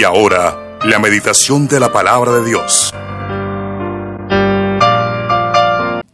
Y 0.00 0.02
ahora, 0.02 0.78
la 0.86 0.98
meditación 0.98 1.68
de 1.68 1.78
la 1.78 1.92
palabra 1.92 2.32
de 2.32 2.46
Dios. 2.46 2.94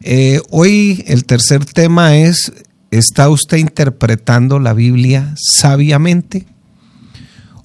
Eh, 0.00 0.40
hoy 0.50 1.04
el 1.06 1.24
tercer 1.24 1.64
tema 1.64 2.16
es, 2.16 2.52
¿está 2.90 3.28
usted 3.28 3.58
interpretando 3.58 4.58
la 4.58 4.72
Biblia 4.72 5.36
sabiamente? 5.36 6.46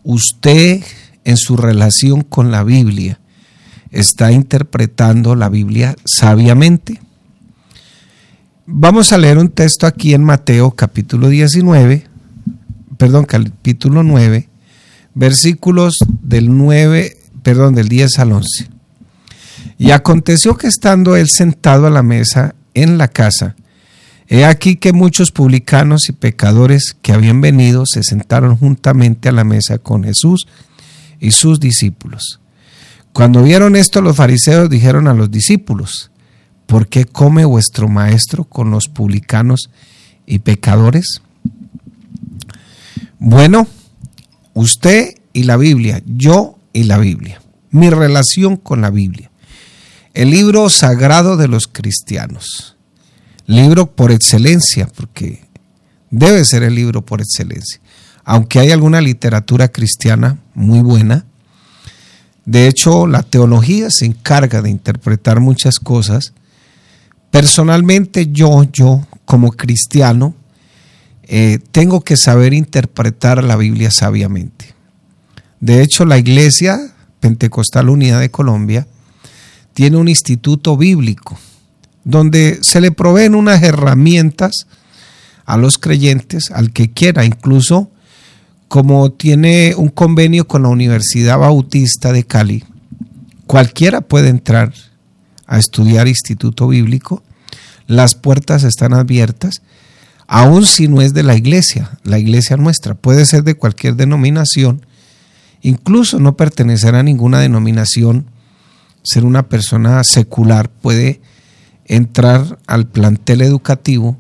¿Usted 0.04 0.84
en 1.24 1.38
su 1.38 1.58
relación 1.58 2.22
con 2.22 2.52
la 2.52 2.64
Biblia 2.64 3.20
está 3.90 4.32
interpretando 4.32 5.36
la 5.36 5.50
Biblia 5.50 5.96
sabiamente? 6.06 7.02
Vamos 8.68 9.12
a 9.12 9.18
leer 9.18 9.40
un 9.40 9.50
texto 9.50 9.88
aquí 9.88 10.14
en 10.14 10.24
Mateo 10.24 10.70
capítulo 10.70 11.30
19, 11.30 12.06
perdón, 13.00 13.26
capítulo 13.26 14.04
9, 14.04 14.51
versículos 15.14 15.98
del 16.22 16.56
9, 16.58 17.18
perdón, 17.44 17.76
del 17.76 17.90
10 17.90 18.20
al 18.20 18.32
11. 18.34 18.70
Y 19.78 19.92
aconteció 19.92 20.56
que 20.58 20.68
estando 20.68 21.16
él 21.16 21.30
sentado 21.30 21.88
a 21.88 21.90
la 21.92 22.04
mesa 22.04 22.56
en 22.74 22.98
la 22.98 23.08
casa, 23.08 23.56
he 24.28 24.46
aquí 24.46 24.78
que 24.78 24.94
muchos 24.94 25.32
publicanos 25.32 26.08
y 26.08 26.14
pecadores 26.14 26.96
que 27.02 27.12
habían 27.12 27.42
venido 27.42 27.84
se 27.86 28.04
sentaron 28.04 28.56
juntamente 28.58 29.30
a 29.30 29.34
la 29.34 29.44
mesa 29.44 29.78
con 29.78 30.04
Jesús 30.04 30.48
y 31.20 31.32
sus 31.32 31.60
discípulos. 31.60 32.40
Cuando 33.14 33.44
vieron 33.44 33.76
esto, 33.76 34.02
los 34.02 34.16
fariseos 34.16 34.70
dijeron 34.70 35.08
a 35.08 35.14
los 35.14 35.30
discípulos, 35.30 36.12
¿por 36.66 36.88
qué 36.88 37.06
come 37.06 37.44
vuestro 37.44 37.90
maestro 37.90 38.46
con 38.46 38.72
los 38.72 38.88
publicanos 38.88 39.70
y 40.26 40.40
pecadores? 40.40 41.22
Bueno, 43.20 43.68
usted 44.54 45.16
y 45.34 45.44
la 45.44 45.58
Biblia, 45.58 46.02
yo 46.06 46.58
y 46.74 46.84
la 46.84 46.98
Biblia, 46.98 47.42
mi 47.70 47.90
relación 47.90 48.58
con 48.58 48.82
la 48.82 48.90
Biblia, 48.90 49.32
el 50.14 50.32
libro 50.32 50.70
sagrado 50.70 51.38
de 51.38 51.48
los 51.48 51.68
cristianos, 51.68 52.76
libro 53.46 53.92
por 53.92 54.12
excelencia, 54.12 54.88
porque 54.88 55.46
debe 56.10 56.44
ser 56.46 56.64
el 56.64 56.76
libro 56.76 57.06
por 57.06 57.22
excelencia, 57.22 57.80
aunque 58.24 58.60
hay 58.60 58.72
alguna 58.72 59.02
literatura 59.02 59.70
cristiana 59.70 60.40
muy 60.54 60.82
buena, 60.82 61.26
de 62.46 62.68
hecho, 62.68 63.08
la 63.08 63.24
teología 63.24 63.90
se 63.90 64.06
encarga 64.06 64.62
de 64.62 64.70
interpretar 64.70 65.40
muchas 65.40 65.76
cosas. 65.76 66.34
Personalmente 67.30 68.28
yo, 68.32 68.64
yo 68.72 69.06
como 69.26 69.52
cristiano, 69.52 70.36
eh, 71.34 71.60
tengo 71.72 72.02
que 72.02 72.18
saber 72.18 72.54
interpretar 72.54 73.42
la 73.42 73.56
Biblia 73.56 73.90
sabiamente. 73.90 74.76
De 75.62 75.82
hecho, 75.82 76.04
la 76.04 76.18
Iglesia 76.18 76.78
Pentecostal 77.22 77.88
Unida 77.88 78.20
de 78.20 78.30
Colombia 78.30 78.86
tiene 79.74 79.96
un 79.96 80.10
instituto 80.10 80.76
bíblico 80.76 81.40
donde 82.04 82.60
se 82.64 82.82
le 82.82 82.92
proveen 82.92 83.36
unas 83.36 83.64
herramientas 83.64 84.68
a 85.46 85.56
los 85.56 85.78
creyentes, 85.78 86.52
al 86.52 86.74
que 86.74 86.92
quiera, 86.92 87.24
incluso 87.24 87.90
como 88.68 89.14
tiene 89.14 89.74
un 89.78 89.88
convenio 89.88 90.48
con 90.48 90.64
la 90.64 90.68
Universidad 90.68 91.40
Bautista 91.40 92.12
de 92.12 92.26
Cali, 92.26 92.66
cualquiera 93.48 94.02
puede 94.02 94.28
entrar 94.28 94.74
a 95.48 95.60
estudiar 95.60 96.10
instituto 96.10 96.68
bíblico, 96.68 97.24
las 97.88 98.16
puertas 98.16 98.66
están 98.66 98.94
abiertas, 98.94 99.62
aun 100.34 100.66
si 100.66 100.88
no 100.88 101.02
es 101.02 101.14
de 101.14 101.24
la 101.24 101.36
iglesia, 101.36 102.00
la 102.06 102.18
iglesia 102.18 102.56
nuestra, 102.56 102.96
puede 102.96 103.26
ser 103.26 103.44
de 103.44 103.56
cualquier 103.56 103.98
denominación, 103.98 104.86
incluso 105.62 106.22
no 106.22 106.38
pertenecer 106.38 106.96
a 106.96 107.04
ninguna 107.04 107.42
denominación, 107.42 108.28
ser 109.04 109.26
una 109.26 109.50
persona 109.50 110.02
secular, 110.06 110.70
puede 110.70 111.20
entrar 111.84 112.60
al 112.66 112.88
plantel 112.88 113.42
educativo 113.42 114.18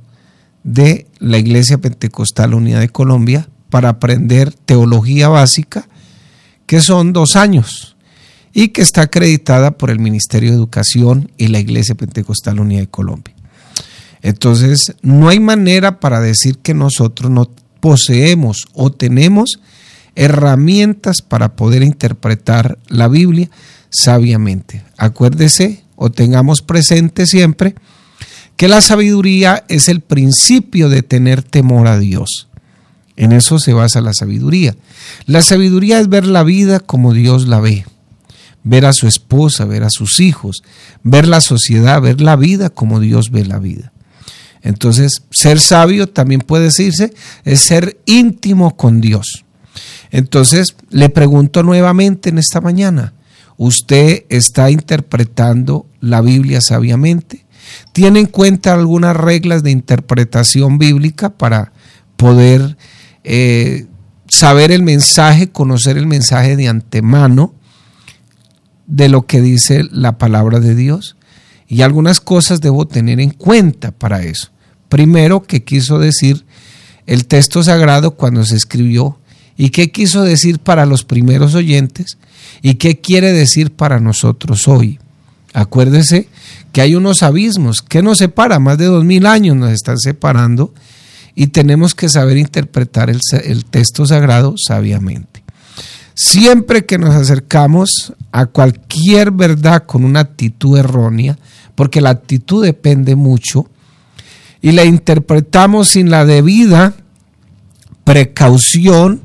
de 0.66 1.08
la 1.20 1.38
Iglesia 1.38 1.78
Pentecostal 1.78 2.56
Unida 2.56 2.82
de 2.82 2.90
Colombia 2.90 3.48
para 3.70 3.88
aprender 3.88 4.52
teología 4.52 5.30
básica, 5.30 5.88
que 6.66 6.82
son 6.82 7.14
dos 7.14 7.38
años, 7.38 7.96
y 8.52 8.70
que 8.70 8.82
está 8.82 9.04
acreditada 9.04 9.78
por 9.78 9.90
el 9.90 10.00
Ministerio 10.00 10.50
de 10.50 10.58
Educación 10.58 11.32
y 11.38 11.48
la 11.48 11.60
Iglesia 11.60 11.96
Pentecostal 11.96 12.60
Unida 12.60 12.82
de 12.82 12.88
Colombia. 12.88 13.34
Entonces, 14.22 14.96
no 15.02 15.30
hay 15.30 15.40
manera 15.40 16.00
para 16.00 16.20
decir 16.20 16.58
que 16.60 16.74
nosotros 16.74 17.32
no 17.32 17.50
poseemos 17.80 18.68
o 18.74 18.92
tenemos 18.92 19.60
herramientas 20.16 21.22
para 21.22 21.56
poder 21.56 21.84
interpretar 21.84 22.78
la 22.88 23.08
Biblia 23.08 23.50
sabiamente. 23.90 24.84
Acuérdese 24.98 25.84
o 25.96 26.12
tengamos 26.12 26.62
presente 26.62 27.26
siempre 27.26 27.76
que 28.56 28.68
la 28.68 28.82
sabiduría 28.82 29.64
es 29.70 29.88
el 29.88 30.02
principio 30.02 30.90
de 30.90 31.02
tener 31.02 31.42
temor 31.42 31.88
a 31.88 31.98
Dios. 31.98 32.48
En 33.16 33.32
eso 33.32 33.60
se 33.60 33.74
basa 33.74 34.02
la 34.02 34.14
sabiduría. 34.14 34.76
La 35.26 35.42
sabiduría 35.42 36.00
es 36.00 36.10
ver 36.10 36.26
la 36.26 36.44
vida 36.44 36.80
como 36.80 37.14
Dios 37.14 37.48
la 37.48 37.60
ve, 37.60 37.86
ver 38.64 38.86
a 38.86 38.94
su 38.94 39.08
esposa, 39.08 39.66
ver 39.66 39.84
a 39.84 39.90
sus 39.90 40.20
hijos, 40.20 40.64
ver 41.04 41.28
la 41.28 41.42
sociedad, 41.42 42.02
ver 42.02 42.22
la 42.22 42.36
vida 42.36 42.70
como 42.70 43.00
Dios 43.00 43.32
ve 43.32 43.46
la 43.46 43.60
vida. 43.60 43.91
Entonces, 44.62 45.24
ser 45.32 45.60
sabio 45.60 46.08
también 46.08 46.42
puede 46.42 46.66
decirse 46.66 47.14
es 47.44 47.62
ser 47.62 48.00
íntimo 48.06 48.76
con 48.76 49.02
Dios. 49.02 49.46
Entonces, 50.12 50.76
le 50.90 51.10
pregunto 51.10 51.64
nuevamente 51.64 52.30
en 52.30 52.38
esta 52.38 52.62
mañana, 52.62 53.14
¿usted 53.58 54.26
está 54.30 54.70
interpretando 54.70 55.88
la 56.00 56.22
Biblia 56.22 56.62
sabiamente? 56.62 57.46
¿Tiene 57.94 58.20
en 58.20 58.26
cuenta 58.26 58.74
algunas 58.74 59.16
reglas 59.16 59.64
de 59.64 59.72
interpretación 59.72 60.78
bíblica 60.78 61.30
para 61.30 61.72
poder 62.18 62.78
eh, 63.24 63.88
saber 64.28 64.72
el 64.72 64.84
mensaje, 64.84 65.50
conocer 65.50 65.98
el 65.98 66.08
mensaje 66.08 66.56
de 66.56 66.68
antemano 66.68 67.54
de 68.88 69.10
lo 69.10 69.26
que 69.26 69.42
dice 69.42 69.84
la 69.92 70.18
palabra 70.18 70.60
de 70.60 70.76
Dios. 70.76 71.18
Y 71.68 71.82
algunas 71.82 72.20
cosas 72.20 72.62
debo 72.62 72.88
tener 72.88 73.20
en 73.20 73.32
cuenta 73.32 73.92
para 73.92 74.24
eso. 74.24 74.51
Primero, 74.92 75.44
¿qué 75.44 75.64
quiso 75.64 76.00
decir 76.00 76.44
el 77.08 77.26
texto 77.26 77.64
sagrado 77.64 78.12
cuando 78.12 78.44
se 78.44 78.58
escribió? 78.58 79.18
¿Y 79.56 79.70
qué 79.70 79.90
quiso 79.90 80.22
decir 80.24 80.60
para 80.60 80.86
los 80.86 81.06
primeros 81.06 81.56
oyentes? 81.56 82.18
¿Y 82.62 82.74
qué 82.74 83.00
quiere 83.00 83.32
decir 83.32 83.72
para 83.72 84.02
nosotros 84.02 84.68
hoy? 84.68 85.00
Acuérdese 85.54 86.28
que 86.74 86.82
hay 86.82 86.96
unos 86.96 87.24
abismos 87.24 87.78
que 87.82 88.02
nos 88.02 88.18
separan, 88.18 88.64
más 88.64 88.78
de 88.78 88.88
dos 88.88 89.06
mil 89.06 89.28
años 89.28 89.56
nos 89.56 89.72
están 89.72 89.98
separando 89.98 90.74
y 91.36 91.48
tenemos 91.48 91.96
que 91.96 92.10
saber 92.10 92.36
interpretar 92.36 93.10
el, 93.10 93.22
texto 93.64 94.06
sagrado 94.06 94.56
sabiamente. 94.58 95.42
Siempre 96.16 96.86
que 96.86 96.98
nos 96.98 97.16
acercamos 97.16 98.12
a 98.34 98.48
cualquier 98.48 99.32
verdad 99.32 99.86
con 99.86 100.04
una 100.04 100.20
actitud 100.20 100.78
errónea, 100.78 101.38
porque 101.76 102.02
la 102.02 102.10
actitud 102.10 102.62
depende 102.62 103.16
mucho, 103.16 103.70
y 104.62 104.72
la 104.72 104.86
interpretamos 104.86 105.90
sin 105.90 106.10
la 106.10 106.26
debida 106.26 106.96
precaución, 108.04 109.22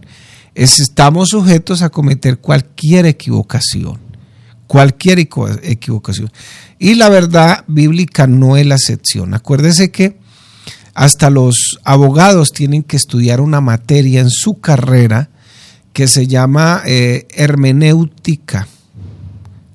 estamos 0.55 1.31
sujetos 1.31 1.83
a 1.83 1.91
cometer 1.91 2.39
cualquier 2.39 3.07
equivocación, 3.07 3.99
cualquier 4.67 5.19
equivocación. 5.19 6.31
Y 6.79 6.95
la 6.95 7.09
verdad 7.09 7.65
bíblica 7.67 8.27
no 8.27 8.57
es 8.57 8.67
la 8.67 8.77
excepción. 8.77 9.35
Acuérdese 9.35 9.91
que 9.91 10.19
hasta 10.95 11.29
los 11.29 11.79
abogados 11.85 12.53
tienen 12.53 12.83
que 12.83 12.97
estudiar 12.97 13.41
una 13.41 13.61
materia 13.61 14.21
en 14.21 14.31
su 14.31 14.61
carrera 14.61 15.29
que 15.93 16.09
se 16.09 16.27
llama 16.27 16.83
eh, 16.87 17.27
hermenéutica. 17.31 18.67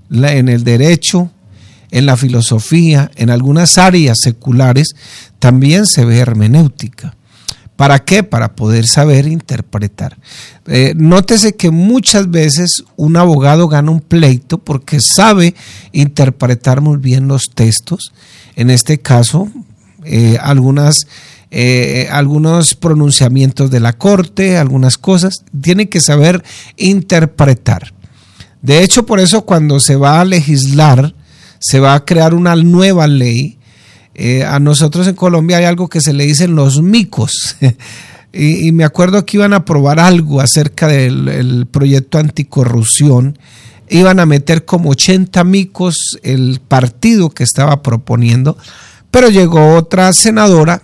en 0.10 0.50
el 0.50 0.64
derecho, 0.64 1.32
en 1.92 2.06
la 2.06 2.18
filosofía, 2.18 3.12
en 3.16 3.30
algunas 3.30 3.78
áreas 3.78 4.18
seculares, 4.22 4.96
también 5.40 5.86
se 5.86 6.06
ve 6.06 6.18
hermenéutica. 6.18 7.16
¿Para 7.76 8.00
qué? 8.00 8.24
Para 8.24 8.56
poder 8.56 8.86
saber 8.86 9.28
interpretar. 9.28 10.18
Eh, 10.68 10.94
nótese 10.96 11.56
que 11.56 11.72
muchas 11.72 12.30
veces 12.30 12.84
un 12.96 13.18
abogado 13.18 13.68
gana 13.68 13.92
un 13.92 14.02
pleito 14.02 14.60
porque 14.60 15.00
sabe 15.02 15.56
interpretar 15.92 16.80
muy 16.80 16.98
bien 16.98 17.28
los 17.28 17.50
textos. 17.54 18.14
En 18.56 18.70
este 18.70 19.00
caso, 19.00 19.50
eh, 20.04 20.38
algunas, 20.40 21.08
eh, 21.50 22.08
algunos 22.12 22.76
pronunciamientos 22.76 23.72
de 23.72 23.80
la 23.80 23.94
corte, 23.94 24.58
algunas 24.58 25.00
cosas, 25.00 25.44
tiene 25.60 25.90
que 25.90 26.02
saber 26.02 26.44
interpretar. 26.78 27.94
De 28.62 28.84
hecho, 28.84 29.08
por 29.08 29.20
eso 29.20 29.42
cuando 29.44 29.80
se 29.80 29.96
va 29.96 30.22
a 30.22 30.26
legislar, 30.26 31.16
se 31.62 31.80
va 31.80 31.94
a 31.94 32.04
crear 32.04 32.34
una 32.34 32.56
nueva 32.56 33.08
ley. 33.08 33.58
Eh, 34.16 34.44
a 34.44 34.60
nosotros 34.60 35.08
en 35.08 35.16
Colombia 35.16 35.58
hay 35.58 35.66
algo 35.66 35.88
que 35.88 36.02
se 36.02 36.12
le 36.12 36.26
dicen 36.26 36.56
los 36.56 36.82
micos. 36.82 37.56
y, 38.34 38.72
me 38.72 38.84
acuerdo 38.84 39.26
que 39.26 39.38
iban 39.38 39.54
a 39.54 39.64
probar 39.64 40.00
algo 40.00 40.42
acerca 40.42 40.88
del 40.88 41.68
proyecto 41.70 42.18
anticorrupción. 42.18 43.38
Iban 43.90 44.20
a 44.20 44.26
meter 44.26 44.66
como 44.66 44.90
80 44.90 45.44
micos 45.44 46.18
el 46.24 46.62
partido 46.68 47.30
que 47.30 47.44
estaba 47.44 47.84
proponiendo, 47.84 48.58
pero 49.12 49.30
llegó 49.30 49.76
otra 49.76 50.12
senadora 50.14 50.84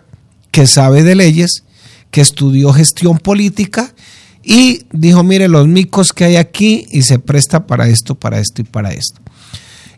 que 0.51 0.67
sabe 0.67 1.03
de 1.03 1.15
leyes, 1.15 1.63
que 2.11 2.21
estudió 2.21 2.73
gestión 2.73 3.17
política 3.17 3.93
y 4.43 4.85
dijo, 4.91 5.23
mire 5.23 5.47
los 5.47 5.67
micos 5.67 6.13
que 6.13 6.25
hay 6.25 6.35
aquí 6.35 6.85
y 6.91 7.01
se 7.01 7.19
presta 7.19 7.65
para 7.65 7.87
esto, 7.87 8.15
para 8.15 8.39
esto 8.39 8.61
y 8.61 8.65
para 8.65 8.91
esto. 8.91 9.21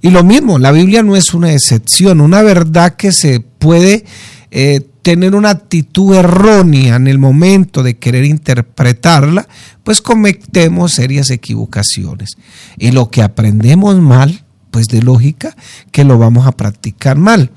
Y 0.01 0.11
lo 0.11 0.23
mismo, 0.23 0.59
la 0.59 0.71
Biblia 0.71 1.03
no 1.03 1.15
es 1.15 1.33
una 1.33 1.51
excepción, 1.51 2.21
una 2.21 2.41
verdad 2.41 2.95
que 2.95 3.11
se 3.11 3.41
puede 3.41 4.05
eh, 4.51 4.81
tener 5.01 5.35
una 5.35 5.49
actitud 5.49 6.15
errónea 6.15 6.95
en 6.95 7.07
el 7.07 7.19
momento 7.19 7.83
de 7.83 7.97
querer 7.97 8.25
interpretarla, 8.25 9.47
pues 9.83 10.01
cometemos 10.01 10.93
serias 10.93 11.29
equivocaciones. 11.29 12.37
Y 12.77 12.91
lo 12.91 13.09
que 13.09 13.21
aprendemos 13.21 13.99
mal, 13.99 14.43
pues 14.71 14.87
de 14.87 15.01
lógica 15.01 15.55
que 15.91 16.03
lo 16.03 16.17
vamos 16.17 16.47
a 16.47 16.51
practicar 16.53 17.17
mal. 17.17 17.51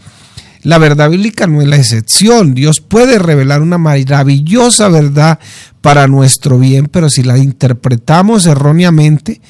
La 0.62 0.78
verdad 0.78 1.10
bíblica 1.10 1.46
no 1.46 1.60
es 1.60 1.66
la 1.66 1.76
excepción. 1.76 2.54
Dios 2.54 2.80
puede 2.80 3.18
revelar 3.18 3.62
una 3.62 3.78
maravillosa 3.78 4.88
verdad 4.88 5.40
para 5.80 6.06
nuestro 6.06 6.58
bien, 6.58 6.86
pero 6.86 7.10
si 7.10 7.24
la 7.24 7.36
interpretamos 7.36 8.46
erróneamente, 8.46 9.40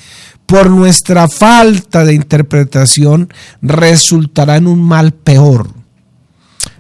por 0.53 0.69
nuestra 0.69 1.29
falta 1.29 2.05
de 2.05 2.13
interpretación, 2.13 3.33
resultará 3.63 4.59
en 4.59 4.67
un 4.67 4.83
mal 4.83 5.13
peor. 5.13 5.71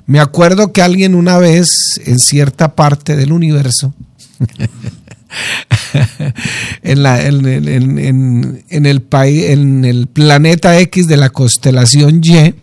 Me 0.05 0.21
acuerdo 0.21 0.75
que 0.75 0.83
alguien 0.83 1.15
una 1.15 1.39
vez 1.39 1.71
en 2.05 2.19
cierta 2.19 2.75
parte 2.75 3.17
del 3.17 3.33
universo, 3.33 3.95
en, 6.83 8.63
el 8.69 9.01
país, 9.01 9.45
en 9.47 9.87
el 9.87 10.07
planeta 10.07 10.79
X 10.79 11.07
de 11.07 11.17
la 11.17 11.31
constelación 11.31 12.21
Y, 12.23 12.55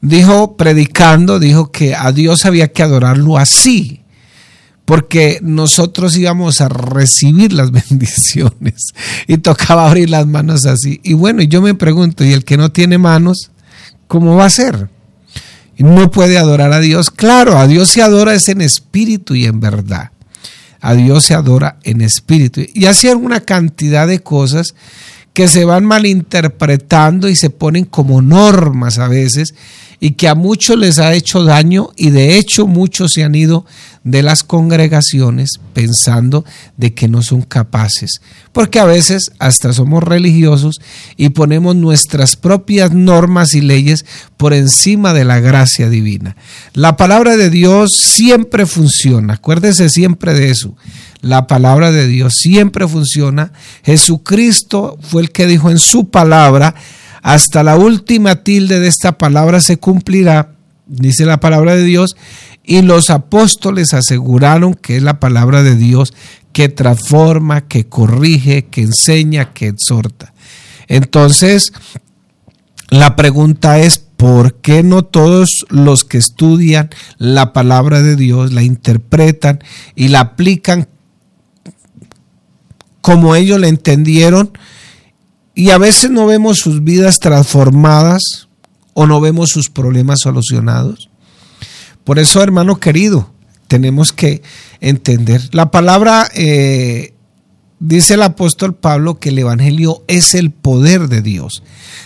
dijo, 0.00 0.56
predicando, 0.56 1.38
dijo 1.38 1.70
que 1.70 1.94
a 1.94 2.12
Dios 2.12 2.46
había 2.46 2.68
que 2.68 2.82
adorarlo 2.82 3.36
así, 3.36 4.00
porque 4.84 5.38
nosotros 5.42 6.16
íbamos 6.16 6.60
a 6.60 6.68
recibir 6.68 7.52
las 7.52 7.70
bendiciones 7.88 8.94
y 9.26 9.38
tocaba 9.38 9.86
abrir 9.86 10.10
las 10.10 10.26
manos 10.26 10.66
así. 10.66 11.00
Y 11.02 11.14
bueno, 11.14 11.42
yo 11.42 11.62
me 11.62 11.74
pregunto, 11.74 12.24
¿y 12.24 12.32
el 12.32 12.44
que 12.44 12.56
no 12.56 12.70
tiene 12.70 12.98
manos, 12.98 13.50
cómo 14.06 14.36
va 14.36 14.46
a 14.46 14.50
ser? 14.50 14.88
no 15.78 16.10
puede 16.10 16.38
adorar 16.38 16.72
a 16.72 16.80
Dios. 16.80 17.10
Claro, 17.10 17.58
a 17.58 17.66
Dios 17.66 17.90
se 17.90 18.02
adora 18.02 18.34
es 18.34 18.48
en 18.48 18.60
espíritu 18.60 19.34
y 19.34 19.46
en 19.46 19.60
verdad. 19.60 20.10
A 20.80 20.94
Dios 20.94 21.24
se 21.24 21.34
adora 21.34 21.78
en 21.82 22.00
espíritu. 22.00 22.60
Y 22.74 22.86
así 22.86 23.08
una 23.08 23.40
cantidad 23.40 24.06
de 24.06 24.20
cosas 24.20 24.74
que 25.32 25.48
se 25.48 25.64
van 25.64 25.84
malinterpretando 25.84 27.28
y 27.28 27.34
se 27.34 27.50
ponen 27.50 27.86
como 27.86 28.22
normas 28.22 28.98
a 28.98 29.08
veces 29.08 29.54
y 30.04 30.10
que 30.10 30.28
a 30.28 30.34
muchos 30.34 30.78
les 30.78 30.98
ha 30.98 31.14
hecho 31.14 31.44
daño 31.44 31.88
y 31.96 32.10
de 32.10 32.36
hecho 32.36 32.66
muchos 32.66 33.12
se 33.12 33.24
han 33.24 33.34
ido 33.34 33.64
de 34.02 34.22
las 34.22 34.42
congregaciones 34.42 35.52
pensando 35.72 36.44
de 36.76 36.92
que 36.92 37.08
no 37.08 37.22
son 37.22 37.40
capaces, 37.40 38.20
porque 38.52 38.80
a 38.80 38.84
veces 38.84 39.30
hasta 39.38 39.72
somos 39.72 40.02
religiosos 40.02 40.78
y 41.16 41.30
ponemos 41.30 41.74
nuestras 41.74 42.36
propias 42.36 42.92
normas 42.92 43.54
y 43.54 43.62
leyes 43.62 44.04
por 44.36 44.52
encima 44.52 45.14
de 45.14 45.24
la 45.24 45.40
gracia 45.40 45.88
divina. 45.88 46.36
La 46.74 46.98
palabra 46.98 47.38
de 47.38 47.48
Dios 47.48 47.92
siempre 47.96 48.66
funciona, 48.66 49.32
acuérdese 49.32 49.88
siempre 49.88 50.34
de 50.34 50.50
eso. 50.50 50.76
La 51.22 51.46
palabra 51.46 51.92
de 51.92 52.06
Dios 52.06 52.34
siempre 52.34 52.86
funciona. 52.86 53.52
Jesucristo 53.82 54.98
fue 55.00 55.22
el 55.22 55.30
que 55.30 55.46
dijo 55.46 55.70
en 55.70 55.78
su 55.78 56.10
palabra, 56.10 56.74
hasta 57.24 57.62
la 57.62 57.76
última 57.76 58.44
tilde 58.44 58.80
de 58.80 58.86
esta 58.86 59.16
palabra 59.16 59.62
se 59.62 59.78
cumplirá, 59.78 60.56
dice 60.86 61.24
la 61.24 61.40
palabra 61.40 61.74
de 61.74 61.82
Dios, 61.82 62.16
y 62.62 62.82
los 62.82 63.08
apóstoles 63.08 63.94
aseguraron 63.94 64.74
que 64.74 64.98
es 64.98 65.02
la 65.02 65.20
palabra 65.20 65.62
de 65.62 65.74
Dios 65.74 66.12
que 66.52 66.68
transforma, 66.68 67.62
que 67.62 67.88
corrige, 67.88 68.66
que 68.66 68.82
enseña, 68.82 69.54
que 69.54 69.68
exhorta. 69.68 70.34
Entonces, 70.86 71.72
la 72.90 73.16
pregunta 73.16 73.78
es, 73.78 73.98
¿por 73.98 74.56
qué 74.56 74.82
no 74.82 75.02
todos 75.02 75.64
los 75.70 76.04
que 76.04 76.18
estudian 76.18 76.90
la 77.16 77.54
palabra 77.54 78.02
de 78.02 78.16
Dios 78.16 78.52
la 78.52 78.62
interpretan 78.62 79.64
y 79.94 80.08
la 80.08 80.20
aplican 80.20 80.88
como 83.00 83.34
ellos 83.34 83.58
la 83.58 83.68
entendieron? 83.68 84.52
Y 85.54 85.70
a 85.70 85.78
veces 85.78 86.10
no 86.10 86.26
vemos 86.26 86.58
sus 86.58 86.82
vidas 86.82 87.20
transformadas 87.20 88.48
o 88.92 89.06
no 89.06 89.20
vemos 89.20 89.50
sus 89.50 89.70
problemas 89.70 90.20
solucionados. 90.20 91.08
Por 92.04 92.18
eso, 92.18 92.42
hermano 92.42 92.80
querido, 92.80 93.30
tenemos 93.68 94.12
que 94.12 94.42
entender. 94.80 95.42
La 95.52 95.70
palabra, 95.70 96.28
eh, 96.34 97.14
dice 97.78 98.14
el 98.14 98.22
apóstol 98.22 98.74
Pablo, 98.74 99.18
que 99.18 99.30
el 99.30 99.38
Evangelio 99.38 100.02
es 100.06 100.34
el 100.34 100.50
poder 100.50 101.08
de 101.08 101.22
Dios. 101.22 101.62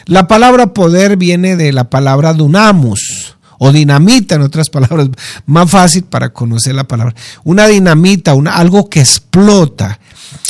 La 0.07 0.29
palabra 0.29 0.73
poder 0.73 1.17
viene 1.17 1.57
de 1.57 1.73
la 1.73 1.91
palabra 1.91 2.33
dunamus 2.33 3.37
o 3.59 3.73
dinamita, 3.73 4.37
en 4.37 4.43
otras 4.43 4.71
palabras, 4.71 5.09
más 5.47 5.71
fácil 5.71 6.05
para 6.05 6.33
conocer 6.33 6.75
la 6.75 6.85
palabra. 6.85 7.15
Una 7.45 7.67
dinamita, 7.67 8.33
algo 8.53 8.89
que 8.89 9.01
explota, 9.01 9.99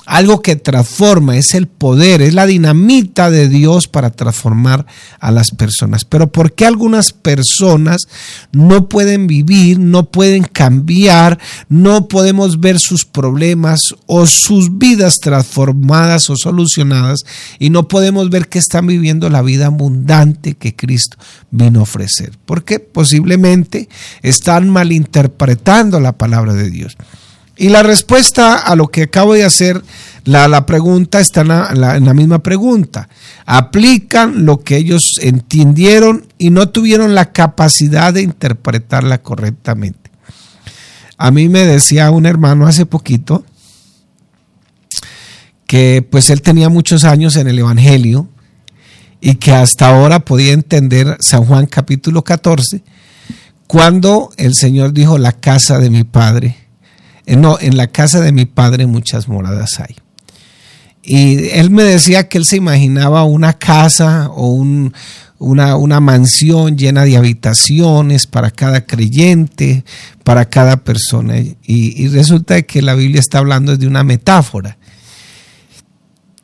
algo 0.09 0.41
que 0.41 0.57
transforma, 0.57 1.37
es 1.37 1.55
el 1.55 1.67
poder, 1.69 2.23
es 2.23 2.33
la 2.33 2.47
dinamita 2.47 3.31
de 3.31 3.47
Dios 3.47 3.89
para 3.89 4.09
transformar 4.11 4.87
a 5.21 5.31
las 5.31 5.51
personas. 5.51 6.07
Pero 6.07 6.33
¿por 6.33 6.55
qué 6.55 6.65
algunas 6.65 7.13
personas 7.13 8.09
no 8.51 8.89
pueden 8.89 9.27
vivir, 9.27 9.79
no 9.79 10.11
pueden 10.11 10.45
cambiar, 10.45 11.39
no 11.69 12.09
podemos 12.09 12.59
ver 12.59 12.79
sus 12.79 13.05
problemas 13.05 13.81
o 14.07 14.27
sus 14.27 14.79
vidas 14.79 15.17
transformadas 15.21 16.31
o 16.31 16.37
solucionadas 16.37 17.21
y 17.59 17.69
no 17.69 17.87
podemos 17.87 18.31
ver 18.31 18.49
que 18.49 18.59
están 18.59 18.87
viviendo 18.87 19.29
la 19.29 19.43
vida 19.43 19.67
abundante 19.67 20.55
que 20.55 20.75
Cristo 20.75 21.19
vino 21.51 21.81
a 21.81 21.83
ofrecer? 21.83 22.33
Porque 22.47 22.81
posiblemente 22.81 23.91
están 24.23 24.71
malinterpretando 24.71 26.01
la 26.01 26.17
palabra 26.17 26.55
de 26.55 26.71
Dios. 26.71 26.97
Y 27.61 27.71
la 27.71 27.83
respuesta 27.83 28.57
a 28.57 28.77
lo 28.77 28.87
que 28.87 29.03
acabo 29.03 29.35
de 29.35 29.43
hacer, 29.43 29.83
la, 30.23 30.65
pregunta 30.65 31.19
está 31.19 31.41
en 31.41 31.49
la, 31.49 31.75
la, 31.75 32.15
misma 32.15 32.39
pregunta. 32.39 33.09
Aplican 33.47 34.45
lo 34.47 34.61
que 34.61 34.77
ellos 34.77 35.19
entendieron 35.21 36.25
y 36.39 36.51
no 36.51 36.69
tuvieron 36.69 37.17
la 37.17 37.33
capacidad 37.33 38.15
de 38.15 38.23
interpretarla 38.23 39.23
correctamente. 39.23 40.13
A 41.17 41.33
mí 41.33 41.49
me 41.49 41.67
decía 41.67 42.13
un 42.13 42.27
hermano 42.27 42.69
hace 42.69 42.87
poquito 42.87 43.45
que 45.67 46.07
pues 46.09 46.31
él 46.31 46.43
tenía 46.43 46.69
muchos 46.69 47.03
años 47.03 47.35
en 47.35 47.49
el 47.49 47.59
Evangelio 47.59 48.29
y 49.21 49.35
que 49.35 49.51
hasta 49.51 49.89
ahora 49.89 50.21
podía 50.21 50.53
entender 50.53 51.17
San 51.19 51.45
Juan 51.45 51.67
capítulo 51.67 52.23
14, 52.23 52.85
cuando 53.67 54.31
el 54.37 54.55
Señor 54.55 54.93
dijo 54.93 55.19
la 55.19 55.33
casa 55.33 55.81
de 55.81 55.91
mi 55.91 56.05
Padre 56.05 56.57
no, 57.37 57.59
en 57.61 57.77
la 57.77 57.89
casa 57.89 58.21
de 58.21 58.33
mi 58.33 58.47
padre 58.47 58.87
muchas 58.87 59.29
moradas 59.29 59.81
hay. 59.81 59.97
Y 61.03 61.49
él 61.51 61.71
me 61.71 61.85
decía 61.85 62.29
que 62.29 62.39
él 62.39 62.45
se 62.45 62.57
imaginaba 62.57 63.25
una 63.25 63.55
casa 63.55 64.29
o 64.31 64.49
una, 65.39 65.77
una, 65.77 66.01
mansión 66.01 66.77
llena 66.77 67.05
de 67.05 67.17
habitaciones 67.17 68.27
para 68.27 68.51
cada 68.51 68.85
creyente, 68.85 69.85
para 70.23 70.45
cada 70.47 70.85
persona. 70.85 71.39
Y, 71.39 71.55
y 71.65 72.09
resulta 72.09 72.61
que 72.63 72.83
la 72.83 72.95
Biblia 72.95 73.21
está 73.21 73.39
hablando 73.39 73.77
de 73.77 73.87
una 73.87 74.05
metáfora. 74.05 74.77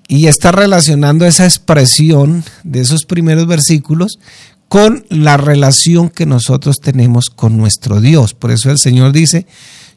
Y 0.09 0.26
está 0.26 0.53
relacionando 0.53 1.26
esa 1.26 1.45
expresión 1.45 2.45
de 2.62 2.81
esos 2.81 3.05
primeros 3.05 3.47
versículos 3.47 4.19
con 4.69 5.05
la 5.09 5.37
relación 5.37 6.09
que 6.09 6.26
nosotros 6.26 6.76
tenemos 6.81 7.26
con 7.26 7.57
nuestro 7.57 8.00
Dios. 8.00 8.35
Por 8.35 8.50
eso 8.50 8.71
el 8.71 8.79
Señor 8.79 9.12
dice, 9.12 9.47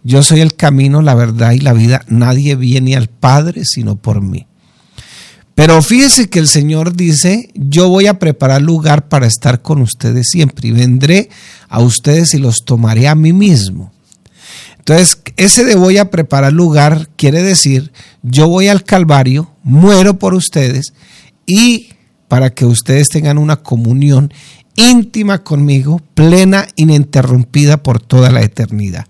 yo 0.04 0.24
soy 0.24 0.42
el 0.42 0.56
camino, 0.56 1.02
la 1.02 1.16
verdad 1.16 1.52
y 1.52 1.60
la 1.60 1.74
vida. 1.74 2.04
Nadie 2.08 2.56
viene 2.56 2.96
al 2.96 3.08
Padre 3.08 3.64
sino 3.66 3.96
por 3.96 4.22
mí. 4.22 4.48
Pero 5.58 5.82
fíjese 5.82 6.30
que 6.30 6.38
el 6.38 6.48
Señor 6.48 6.96
dice, 6.96 7.50
yo 7.56 7.90
voy 7.90 8.06
a 8.06 8.20
preparar 8.20 8.62
lugar 8.62 9.10
para 9.10 9.26
estar 9.26 9.64
con 9.64 9.82
ustedes 9.82 10.28
siempre 10.30 10.68
y 10.68 10.72
vendré 10.72 11.30
a 11.68 11.80
ustedes 11.82 12.36
y 12.36 12.38
los 12.38 12.58
tomaré 12.64 13.08
a 13.08 13.16
mí 13.16 13.34
mismo. 13.34 13.92
Entonces, 14.78 15.20
ese 15.36 15.66
de 15.66 15.76
voy 15.76 15.98
a 15.98 16.12
preparar 16.12 16.54
lugar 16.54 17.10
quiere 17.16 17.42
decir, 17.42 17.92
yo 18.22 18.48
voy 18.48 18.68
al 18.68 18.84
Calvario, 18.84 19.52
muero 19.64 20.20
por 20.20 20.36
ustedes 20.36 20.94
y 21.48 21.90
para 22.28 22.52
que 22.52 22.66
ustedes 22.66 23.10
tengan 23.10 23.38
una 23.38 23.58
comunión 23.58 24.32
íntima 24.76 25.44
conmigo, 25.44 26.02
plena, 26.14 26.68
ininterrumpida 26.76 27.84
por 27.84 28.00
toda 28.00 28.32
la 28.32 28.44
eternidad. 28.44 29.08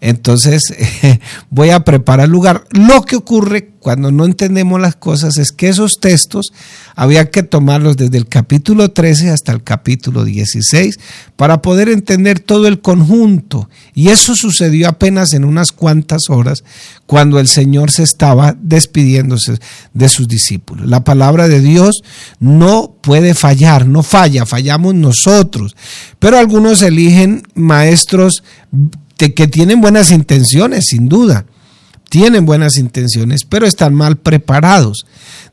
Entonces 0.00 0.62
voy 1.50 1.70
a 1.70 1.80
preparar 1.80 2.28
lugar. 2.28 2.64
Lo 2.70 3.02
que 3.02 3.16
ocurre 3.16 3.72
cuando 3.80 4.10
no 4.12 4.26
entendemos 4.26 4.80
las 4.80 4.96
cosas 4.96 5.38
es 5.38 5.52
que 5.52 5.68
esos 5.68 5.98
textos 6.00 6.52
había 6.94 7.30
que 7.30 7.42
tomarlos 7.42 7.96
desde 7.96 8.18
el 8.18 8.28
capítulo 8.28 8.90
13 8.90 9.30
hasta 9.30 9.52
el 9.52 9.62
capítulo 9.62 10.24
16 10.24 10.98
para 11.36 11.62
poder 11.62 11.88
entender 11.88 12.40
todo 12.40 12.66
el 12.66 12.80
conjunto. 12.80 13.70
Y 13.94 14.08
eso 14.08 14.34
sucedió 14.34 14.88
apenas 14.88 15.32
en 15.32 15.44
unas 15.44 15.72
cuantas 15.72 16.22
horas 16.28 16.64
cuando 17.06 17.38
el 17.38 17.48
Señor 17.48 17.90
se 17.90 18.02
estaba 18.02 18.56
despidiéndose 18.60 19.58
de 19.94 20.08
sus 20.08 20.28
discípulos. 20.28 20.86
La 20.86 21.04
palabra 21.04 21.48
de 21.48 21.60
Dios 21.60 22.02
no 22.40 22.94
puede 23.00 23.34
fallar, 23.34 23.86
no 23.86 24.02
falla, 24.02 24.44
fallamos 24.44 24.94
nosotros. 24.94 25.76
Pero 26.18 26.38
algunos 26.38 26.82
eligen 26.82 27.42
maestros 27.54 28.42
que 29.18 29.48
tienen 29.48 29.80
buenas 29.80 30.10
intenciones, 30.10 30.86
sin 30.86 31.08
duda. 31.08 31.44
Tienen 32.08 32.46
buenas 32.46 32.78
intenciones, 32.78 33.44
pero 33.44 33.66
están 33.66 33.94
mal 33.94 34.16
preparados. 34.16 35.04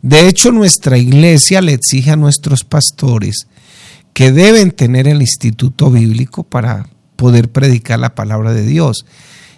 De 0.01 0.27
hecho, 0.27 0.51
nuestra 0.51 0.97
iglesia 0.97 1.61
le 1.61 1.73
exige 1.73 2.11
a 2.11 2.15
nuestros 2.15 2.63
pastores 2.63 3.47
que 4.13 4.31
deben 4.31 4.71
tener 4.71 5.09
el 5.09 5.21
instituto 5.21 5.91
bíblico 5.91 6.43
para 6.43 6.87
poder 7.17 7.51
predicar 7.51 7.99
la 7.99 8.15
palabra 8.15 8.53
de 8.53 8.65
Dios. 8.65 9.05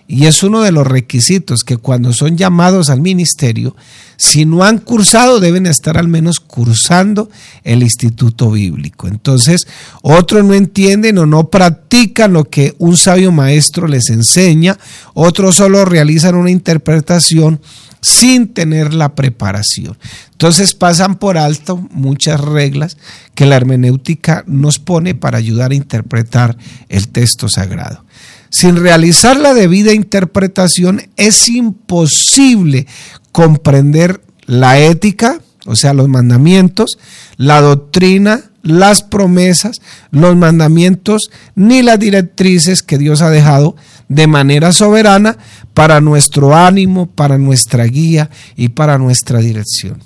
Y 0.10 0.26
es 0.26 0.42
uno 0.42 0.62
de 0.62 0.72
los 0.72 0.88
requisitos 0.88 1.64
que 1.66 1.76
cuando 1.76 2.14
son 2.14 2.38
llamados 2.38 2.90
al 2.90 3.02
ministerio, 3.02 3.76
si 4.16 4.46
no 4.46 4.64
han 4.64 4.78
cursado, 4.78 5.42
deben 5.42 5.66
estar 5.66 5.98
al 5.98 6.08
menos 6.08 6.40
cursando 6.40 7.30
el 7.64 7.84
instituto 7.84 8.50
bíblico. 8.52 9.08
Entonces, 9.10 9.68
otros 10.02 10.46
no 10.46 10.54
entienden 10.54 11.18
o 11.18 11.26
no 11.26 11.50
practican 11.50 12.32
lo 12.32 12.46
que 12.46 12.74
un 12.78 12.96
sabio 12.96 13.34
maestro 13.34 13.88
les 13.88 14.10
enseña, 14.10 14.78
otros 15.14 15.58
solo 15.58 15.84
realizan 15.84 16.36
una 16.36 16.52
interpretación 16.52 17.60
sin 18.02 18.48
tener 18.54 18.94
la 18.94 19.14
preparación. 19.16 19.98
Entonces 20.32 20.74
pasan 20.74 21.16
por 21.16 21.38
alto 21.38 21.78
muchas 21.92 22.40
reglas 22.40 22.98
que 23.36 23.46
la 23.46 23.58
hermenéutica 23.58 24.44
nos 24.48 24.80
pone 24.80 25.16
para 25.16 25.38
ayudar 25.38 25.72
a 25.72 25.76
interpretar 25.76 26.58
el 26.90 27.10
texto 27.10 27.50
sagrado. 27.50 28.07
Sin 28.50 28.78
realizar 28.78 29.38
la 29.38 29.54
debida 29.54 29.94
interpretación 29.94 31.02
es 31.18 31.48
imposible 31.48 32.88
comprender 33.32 34.22
la 34.46 34.80
ética, 34.80 35.40
o 35.66 35.76
sea, 35.76 35.94
los 35.94 36.08
mandamientos, 36.08 36.98
la 37.36 37.62
doctrina, 37.62 38.44
las 38.64 39.02
promesas, 39.02 39.82
los 40.12 40.36
mandamientos, 40.36 41.30
ni 41.56 41.82
las 41.82 42.00
directrices 42.00 42.84
que 42.84 42.98
Dios 42.98 43.22
ha 43.22 43.30
dejado 43.30 43.76
de 44.10 44.28
manera 44.28 44.72
soberana 44.74 45.38
para 45.74 46.02
nuestro 46.02 46.56
ánimo, 46.56 47.08
para 47.08 47.38
nuestra 47.38 47.86
guía 47.86 48.30
y 48.56 48.70
para 48.70 48.98
nuestra 48.98 49.40
dirección. 49.40 50.02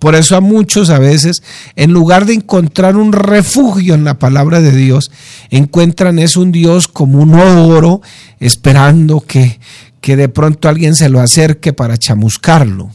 Por 0.00 0.14
eso 0.14 0.34
a 0.34 0.40
muchos 0.40 0.88
a 0.88 0.98
veces, 0.98 1.42
en 1.76 1.92
lugar 1.92 2.24
de 2.24 2.32
encontrar 2.32 2.96
un 2.96 3.12
refugio 3.12 3.94
en 3.94 4.02
la 4.02 4.18
palabra 4.18 4.62
de 4.62 4.74
Dios, 4.74 5.10
encuentran 5.50 6.18
es 6.18 6.38
un 6.38 6.52
Dios 6.52 6.88
como 6.88 7.20
un 7.20 7.34
oro, 7.34 8.00
esperando 8.40 9.20
que, 9.20 9.60
que 10.00 10.16
de 10.16 10.30
pronto 10.30 10.70
alguien 10.70 10.96
se 10.96 11.10
lo 11.10 11.20
acerque 11.20 11.74
para 11.74 11.98
chamuscarlo. 11.98 12.90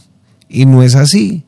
Y 0.48 0.66
no 0.66 0.82
es 0.82 0.96
así. 0.96 1.44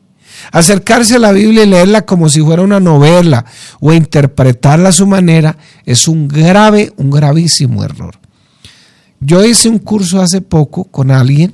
Acercarse 0.52 1.16
a 1.16 1.18
la 1.18 1.32
Biblia 1.32 1.64
y 1.64 1.66
leerla 1.66 2.06
como 2.06 2.28
si 2.28 2.40
fuera 2.40 2.62
una 2.62 2.78
novela 2.78 3.44
o 3.80 3.92
interpretarla 3.92 4.90
a 4.90 4.92
su 4.92 5.08
manera 5.08 5.58
es 5.84 6.06
un 6.06 6.28
grave, 6.28 6.92
un 6.96 7.10
gravísimo 7.10 7.82
error. 7.82 8.14
Yo 9.18 9.44
hice 9.44 9.68
un 9.68 9.80
curso 9.80 10.20
hace 10.20 10.40
poco 10.40 10.84
con 10.84 11.10
alguien 11.10 11.52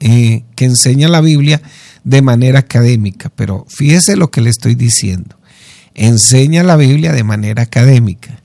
eh, 0.00 0.44
que 0.56 0.64
enseña 0.64 1.08
la 1.08 1.20
Biblia 1.20 1.60
de 2.04 2.22
manera 2.22 2.60
académica, 2.60 3.30
pero 3.34 3.66
fíjese 3.68 4.16
lo 4.16 4.30
que 4.30 4.40
le 4.40 4.50
estoy 4.50 4.74
diciendo. 4.74 5.36
Enseña 5.94 6.62
la 6.62 6.76
Biblia 6.76 7.12
de 7.12 7.24
manera 7.24 7.62
académica. 7.62 8.42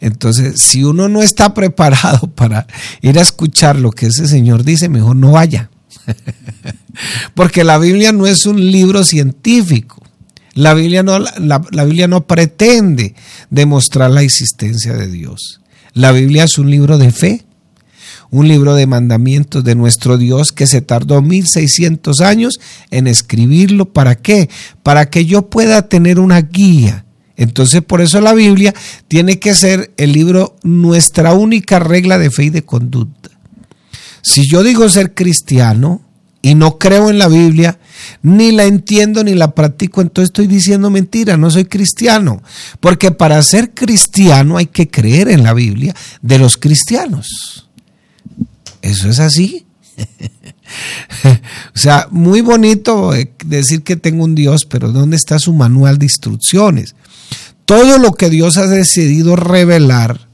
Entonces, 0.00 0.60
si 0.60 0.84
uno 0.84 1.08
no 1.08 1.22
está 1.22 1.54
preparado 1.54 2.28
para 2.34 2.66
ir 3.00 3.18
a 3.18 3.22
escuchar 3.22 3.78
lo 3.78 3.90
que 3.90 4.06
ese 4.06 4.26
Señor 4.26 4.64
dice, 4.64 4.88
mejor 4.88 5.16
no 5.16 5.32
vaya. 5.32 5.70
Porque 7.34 7.64
la 7.64 7.78
Biblia 7.78 8.12
no 8.12 8.26
es 8.26 8.46
un 8.46 8.70
libro 8.70 9.04
científico. 9.04 10.02
La 10.52 10.74
Biblia 10.74 11.02
no, 11.02 11.18
la, 11.18 11.62
la 11.70 11.84
Biblia 11.84 12.06
no 12.06 12.26
pretende 12.26 13.14
demostrar 13.50 14.10
la 14.10 14.22
existencia 14.22 14.92
de 14.92 15.08
Dios. 15.08 15.60
La 15.94 16.12
Biblia 16.12 16.44
es 16.44 16.58
un 16.58 16.70
libro 16.70 16.98
de 16.98 17.10
fe 17.10 17.43
un 18.34 18.48
libro 18.48 18.74
de 18.74 18.88
mandamientos 18.88 19.62
de 19.62 19.76
nuestro 19.76 20.18
Dios 20.18 20.50
que 20.50 20.66
se 20.66 20.80
tardó 20.80 21.22
1600 21.22 22.20
años 22.20 22.58
en 22.90 23.06
escribirlo. 23.06 23.92
¿Para 23.92 24.16
qué? 24.16 24.50
Para 24.82 25.08
que 25.08 25.24
yo 25.24 25.48
pueda 25.48 25.88
tener 25.88 26.18
una 26.18 26.40
guía. 26.40 27.04
Entonces 27.36 27.82
por 27.82 28.00
eso 28.00 28.20
la 28.20 28.34
Biblia 28.34 28.74
tiene 29.06 29.38
que 29.38 29.54
ser 29.54 29.92
el 29.96 30.12
libro 30.12 30.56
nuestra 30.64 31.32
única 31.32 31.78
regla 31.78 32.18
de 32.18 32.32
fe 32.32 32.46
y 32.46 32.50
de 32.50 32.64
conducta. 32.64 33.30
Si 34.20 34.48
yo 34.48 34.64
digo 34.64 34.88
ser 34.88 35.14
cristiano 35.14 36.02
y 36.42 36.56
no 36.56 36.76
creo 36.76 37.10
en 37.10 37.18
la 37.18 37.28
Biblia, 37.28 37.78
ni 38.22 38.50
la 38.50 38.64
entiendo 38.64 39.22
ni 39.22 39.34
la 39.34 39.54
practico, 39.54 40.00
entonces 40.00 40.30
estoy 40.30 40.48
diciendo 40.48 40.90
mentira, 40.90 41.36
no 41.36 41.52
soy 41.52 41.66
cristiano. 41.66 42.42
Porque 42.80 43.12
para 43.12 43.40
ser 43.44 43.74
cristiano 43.74 44.56
hay 44.56 44.66
que 44.66 44.90
creer 44.90 45.28
en 45.28 45.44
la 45.44 45.54
Biblia 45.54 45.94
de 46.20 46.38
los 46.40 46.56
cristianos. 46.56 47.63
Eso 48.84 49.08
es 49.08 49.18
así. 49.18 49.64
o 51.24 51.78
sea, 51.78 52.06
muy 52.10 52.42
bonito 52.42 53.14
eh, 53.14 53.32
decir 53.46 53.82
que 53.82 53.96
tengo 53.96 54.24
un 54.24 54.34
Dios, 54.34 54.66
pero 54.68 54.92
¿dónde 54.92 55.16
está 55.16 55.38
su 55.38 55.54
manual 55.54 55.96
de 55.96 56.04
instrucciones? 56.04 56.94
Todo 57.64 57.98
lo 57.98 58.12
que 58.12 58.28
Dios 58.28 58.58
ha 58.58 58.66
decidido 58.66 59.36
revelar 59.36 60.28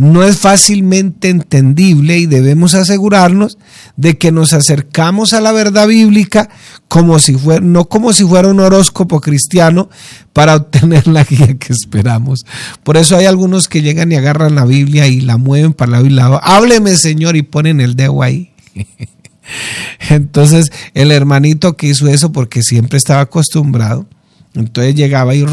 no 0.00 0.24
es 0.24 0.38
fácilmente 0.38 1.28
entendible 1.28 2.16
y 2.16 2.24
debemos 2.24 2.72
asegurarnos 2.72 3.58
de 3.98 4.16
que 4.16 4.32
nos 4.32 4.54
acercamos 4.54 5.34
a 5.34 5.42
la 5.42 5.52
verdad 5.52 5.86
bíblica 5.86 6.48
como 6.88 7.18
si 7.18 7.34
fuera, 7.34 7.60
no 7.60 7.84
como 7.84 8.14
si 8.14 8.24
fuera 8.24 8.48
un 8.48 8.60
horóscopo 8.60 9.20
cristiano 9.20 9.90
para 10.32 10.56
obtener 10.56 11.06
la 11.06 11.24
guía 11.24 11.54
que 11.58 11.74
esperamos. 11.74 12.46
Por 12.82 12.96
eso 12.96 13.14
hay 13.14 13.26
algunos 13.26 13.68
que 13.68 13.82
llegan 13.82 14.10
y 14.10 14.14
agarran 14.14 14.54
la 14.54 14.64
Biblia 14.64 15.06
y 15.06 15.20
la 15.20 15.36
mueven 15.36 15.74
para 15.74 15.92
lado 15.92 16.06
y 16.06 16.10
lado. 16.10 16.40
Hábleme, 16.42 16.96
Señor, 16.96 17.36
y 17.36 17.42
ponen 17.42 17.82
el 17.82 17.94
dedo 17.94 18.22
ahí. 18.22 18.52
Entonces, 20.08 20.72
el 20.94 21.12
hermanito 21.12 21.76
que 21.76 21.88
hizo 21.88 22.08
eso 22.08 22.32
porque 22.32 22.62
siempre 22.62 22.96
estaba 22.96 23.20
acostumbrado, 23.20 24.06
entonces 24.54 24.94
llegaba 24.94 25.34
y, 25.34 25.44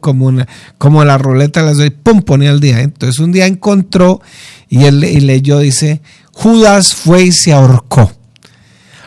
como, 0.00 0.26
una, 0.26 0.48
como 0.78 1.04
la 1.04 1.18
ruleta 1.18 1.62
las 1.62 1.76
doy, 1.76 1.90
pum, 1.90 2.22
ponía 2.22 2.50
el 2.50 2.60
día. 2.60 2.80
Entonces 2.80 3.18
un 3.18 3.32
día 3.32 3.46
encontró 3.46 4.20
y 4.68 4.84
él 4.84 5.04
y 5.04 5.20
leyó, 5.20 5.58
dice, 5.58 6.00
Judas 6.32 6.94
fue 6.94 7.24
y 7.24 7.32
se 7.32 7.52
ahorcó. 7.52 8.12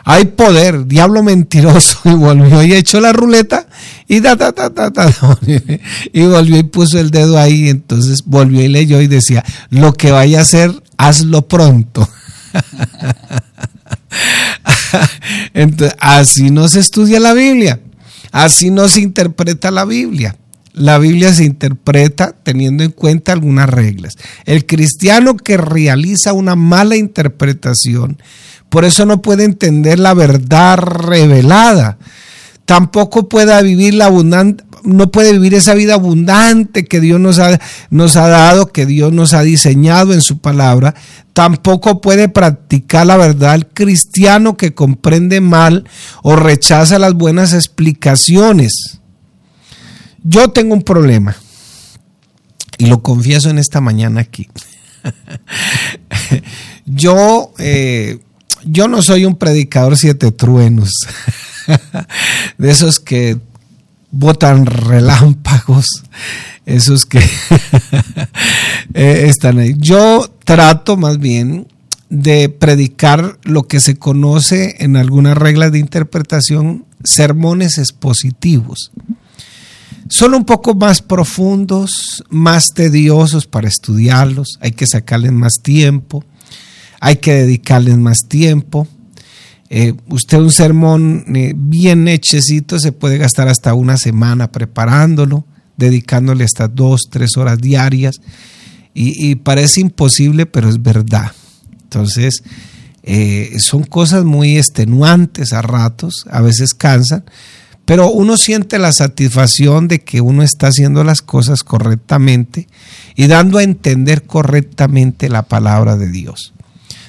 Hay 0.04 0.26
poder, 0.26 0.86
diablo 0.86 1.22
mentiroso. 1.22 1.98
Y 2.04 2.14
volvió 2.14 2.62
y 2.62 2.74
echó 2.74 3.00
la 3.00 3.12
ruleta 3.12 3.66
y 4.08 4.20
ta, 4.20 4.36
ta, 4.36 4.52
ta, 4.52 4.70
ta, 4.70 4.90
ta, 4.90 5.38
y 6.12 6.26
volvió 6.26 6.58
y 6.58 6.64
puso 6.64 6.98
el 6.98 7.10
dedo 7.10 7.38
ahí. 7.38 7.68
Entonces 7.68 8.24
volvió 8.24 8.62
y 8.62 8.68
leyó 8.68 9.00
y 9.00 9.06
decía, 9.06 9.44
lo 9.70 9.94
que 9.94 10.10
vaya 10.10 10.40
a 10.40 10.42
hacer, 10.42 10.72
hazlo 10.96 11.48
pronto. 11.48 12.08
Entonces, 15.54 15.96
así 16.00 16.50
no 16.50 16.68
se 16.68 16.80
estudia 16.80 17.20
la 17.20 17.34
Biblia. 17.34 17.78
Así 18.32 18.70
no 18.70 18.88
se 18.88 19.00
interpreta 19.00 19.70
la 19.70 19.84
Biblia. 19.84 20.36
La 20.72 20.98
Biblia 20.98 21.32
se 21.34 21.44
interpreta 21.44 22.34
teniendo 22.42 22.82
en 22.82 22.90
cuenta 22.90 23.32
algunas 23.32 23.68
reglas. 23.68 24.16
El 24.46 24.64
cristiano 24.64 25.36
que 25.36 25.58
realiza 25.58 26.32
una 26.32 26.56
mala 26.56 26.96
interpretación, 26.96 28.18
por 28.70 28.86
eso 28.86 29.04
no 29.04 29.20
puede 29.20 29.44
entender 29.44 29.98
la 29.98 30.14
verdad 30.14 30.78
revelada. 30.78 31.98
Tampoco 32.64 33.28
puede 33.28 33.62
vivir 33.62 33.92
la 33.92 34.06
abundante, 34.06 34.64
no 34.84 35.10
puede 35.10 35.32
vivir 35.32 35.54
esa 35.54 35.74
vida 35.74 35.94
abundante 35.94 36.84
que 36.84 37.00
Dios 37.00 37.20
nos 37.20 37.38
ha, 37.38 37.60
nos 37.90 38.16
ha 38.16 38.28
dado, 38.28 38.66
que 38.66 38.86
Dios 38.86 39.12
nos 39.12 39.34
ha 39.34 39.42
diseñado 39.42 40.12
en 40.12 40.22
su 40.22 40.38
palabra, 40.38 40.94
tampoco 41.32 42.00
puede 42.00 42.28
practicar 42.28 43.06
la 43.06 43.16
verdad 43.16 43.54
el 43.54 43.66
cristiano 43.66 44.56
que 44.56 44.74
comprende 44.74 45.40
mal 45.40 45.88
o 46.22 46.36
rechaza 46.36 46.98
las 46.98 47.14
buenas 47.14 47.52
explicaciones. 47.52 49.00
Yo 50.22 50.50
tengo 50.50 50.74
un 50.74 50.82
problema 50.82 51.36
y 52.78 52.86
lo 52.86 53.02
confieso 53.02 53.50
en 53.50 53.58
esta 53.58 53.80
mañana 53.80 54.20
aquí. 54.20 54.48
yo, 56.86 57.52
eh, 57.58 58.20
yo 58.64 58.88
no 58.88 59.02
soy 59.02 59.24
un 59.24 59.36
predicador 59.36 59.96
siete 59.96 60.30
truenos, 60.30 60.92
de 62.58 62.70
esos 62.70 63.00
que 63.00 63.38
botan 64.12 64.66
relámpagos, 64.66 65.86
esos 66.64 67.06
que 67.06 67.18
eh, 68.94 69.24
están 69.26 69.58
ahí. 69.58 69.74
Yo 69.78 70.30
trato 70.44 70.96
más 70.96 71.18
bien 71.18 71.66
de 72.08 72.50
predicar 72.50 73.38
lo 73.42 73.66
que 73.66 73.80
se 73.80 73.96
conoce 73.96 74.76
en 74.80 74.96
algunas 74.96 75.36
reglas 75.36 75.72
de 75.72 75.78
interpretación 75.78 76.84
sermones 77.02 77.78
expositivos. 77.78 78.92
Son 80.10 80.34
un 80.34 80.44
poco 80.44 80.74
más 80.74 81.00
profundos, 81.00 82.22
más 82.28 82.66
tediosos 82.74 83.46
para 83.46 83.68
estudiarlos, 83.68 84.58
hay 84.60 84.72
que 84.72 84.86
sacarles 84.86 85.32
más 85.32 85.54
tiempo, 85.62 86.22
hay 87.00 87.16
que 87.16 87.32
dedicarles 87.32 87.96
más 87.96 88.18
tiempo. 88.28 88.86
Eh, 89.74 89.94
usted 90.08 90.38
un 90.38 90.52
sermón 90.52 91.24
eh, 91.34 91.54
bien 91.56 92.06
hechecito 92.06 92.78
se 92.78 92.92
puede 92.92 93.16
gastar 93.16 93.48
hasta 93.48 93.72
una 93.72 93.96
semana 93.96 94.52
preparándolo, 94.52 95.46
dedicándole 95.78 96.44
hasta 96.44 96.68
dos, 96.68 97.08
tres 97.10 97.36
horas 97.38 97.58
diarias. 97.58 98.20
y 98.94 99.36
parece 99.36 99.80
imposible, 99.80 100.44
pero 100.44 100.68
es 100.68 100.82
verdad. 100.82 101.32
Entonces, 101.84 102.42
eh, 103.02 103.56
son 103.58 103.82
cosas 103.82 104.24
muy 104.24 104.56
extenuantes 104.56 105.52
a 105.52 105.62
ratos, 105.62 106.24
a 106.30 106.40
veces 106.40 106.72
cansan, 106.72 107.24
pero 107.84 108.10
uno 108.10 108.36
siente 108.36 108.78
la 108.78 108.92
satisfacción 108.92 109.88
de 109.88 110.02
que 110.02 110.20
uno 110.20 110.42
está 110.44 110.68
haciendo 110.68 111.02
las 111.02 111.20
cosas 111.20 111.64
correctamente 111.64 112.68
y 113.16 113.26
dando 113.26 113.58
a 113.58 113.64
entender 113.64 114.22
correctamente 114.22 115.28
la 115.28 115.42
palabra 115.42 115.96
de 115.96 116.10
Dios. 116.10 116.52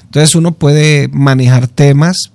Entonces 0.03 0.35
uno 0.35 0.53
puede 0.53 1.09
manejar 1.09 1.67
temas 1.67 2.31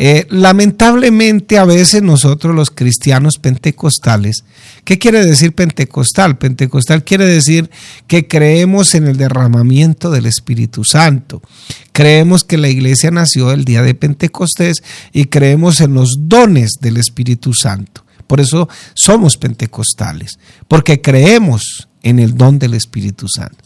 eh, 0.00 0.28
lamentablemente 0.30 1.58
a 1.58 1.64
veces 1.64 2.02
nosotros 2.02 2.54
los 2.54 2.70
cristianos 2.70 3.38
pentecostales, 3.38 4.44
¿qué 4.84 4.96
quiere 4.96 5.24
decir 5.24 5.52
pentecostal? 5.56 6.38
Pentecostal 6.38 7.02
quiere 7.02 7.26
decir 7.26 7.68
que 8.06 8.28
creemos 8.28 8.94
en 8.94 9.08
el 9.08 9.16
derramamiento 9.16 10.12
del 10.12 10.26
Espíritu 10.26 10.84
Santo, 10.84 11.42
creemos 11.90 12.44
que 12.44 12.58
la 12.58 12.68
iglesia 12.68 13.10
nació 13.10 13.50
el 13.50 13.64
día 13.64 13.82
de 13.82 13.96
Pentecostés 13.96 14.84
y 15.12 15.24
creemos 15.24 15.80
en 15.80 15.94
los 15.94 16.16
dones 16.28 16.74
del 16.80 16.96
Espíritu 16.96 17.52
Santo. 17.52 18.04
Por 18.28 18.40
eso 18.40 18.68
somos 18.94 19.36
pentecostales, 19.36 20.38
porque 20.68 21.00
creemos 21.00 21.88
en 22.04 22.20
el 22.20 22.36
don 22.36 22.60
del 22.60 22.74
Espíritu 22.74 23.26
Santo. 23.28 23.64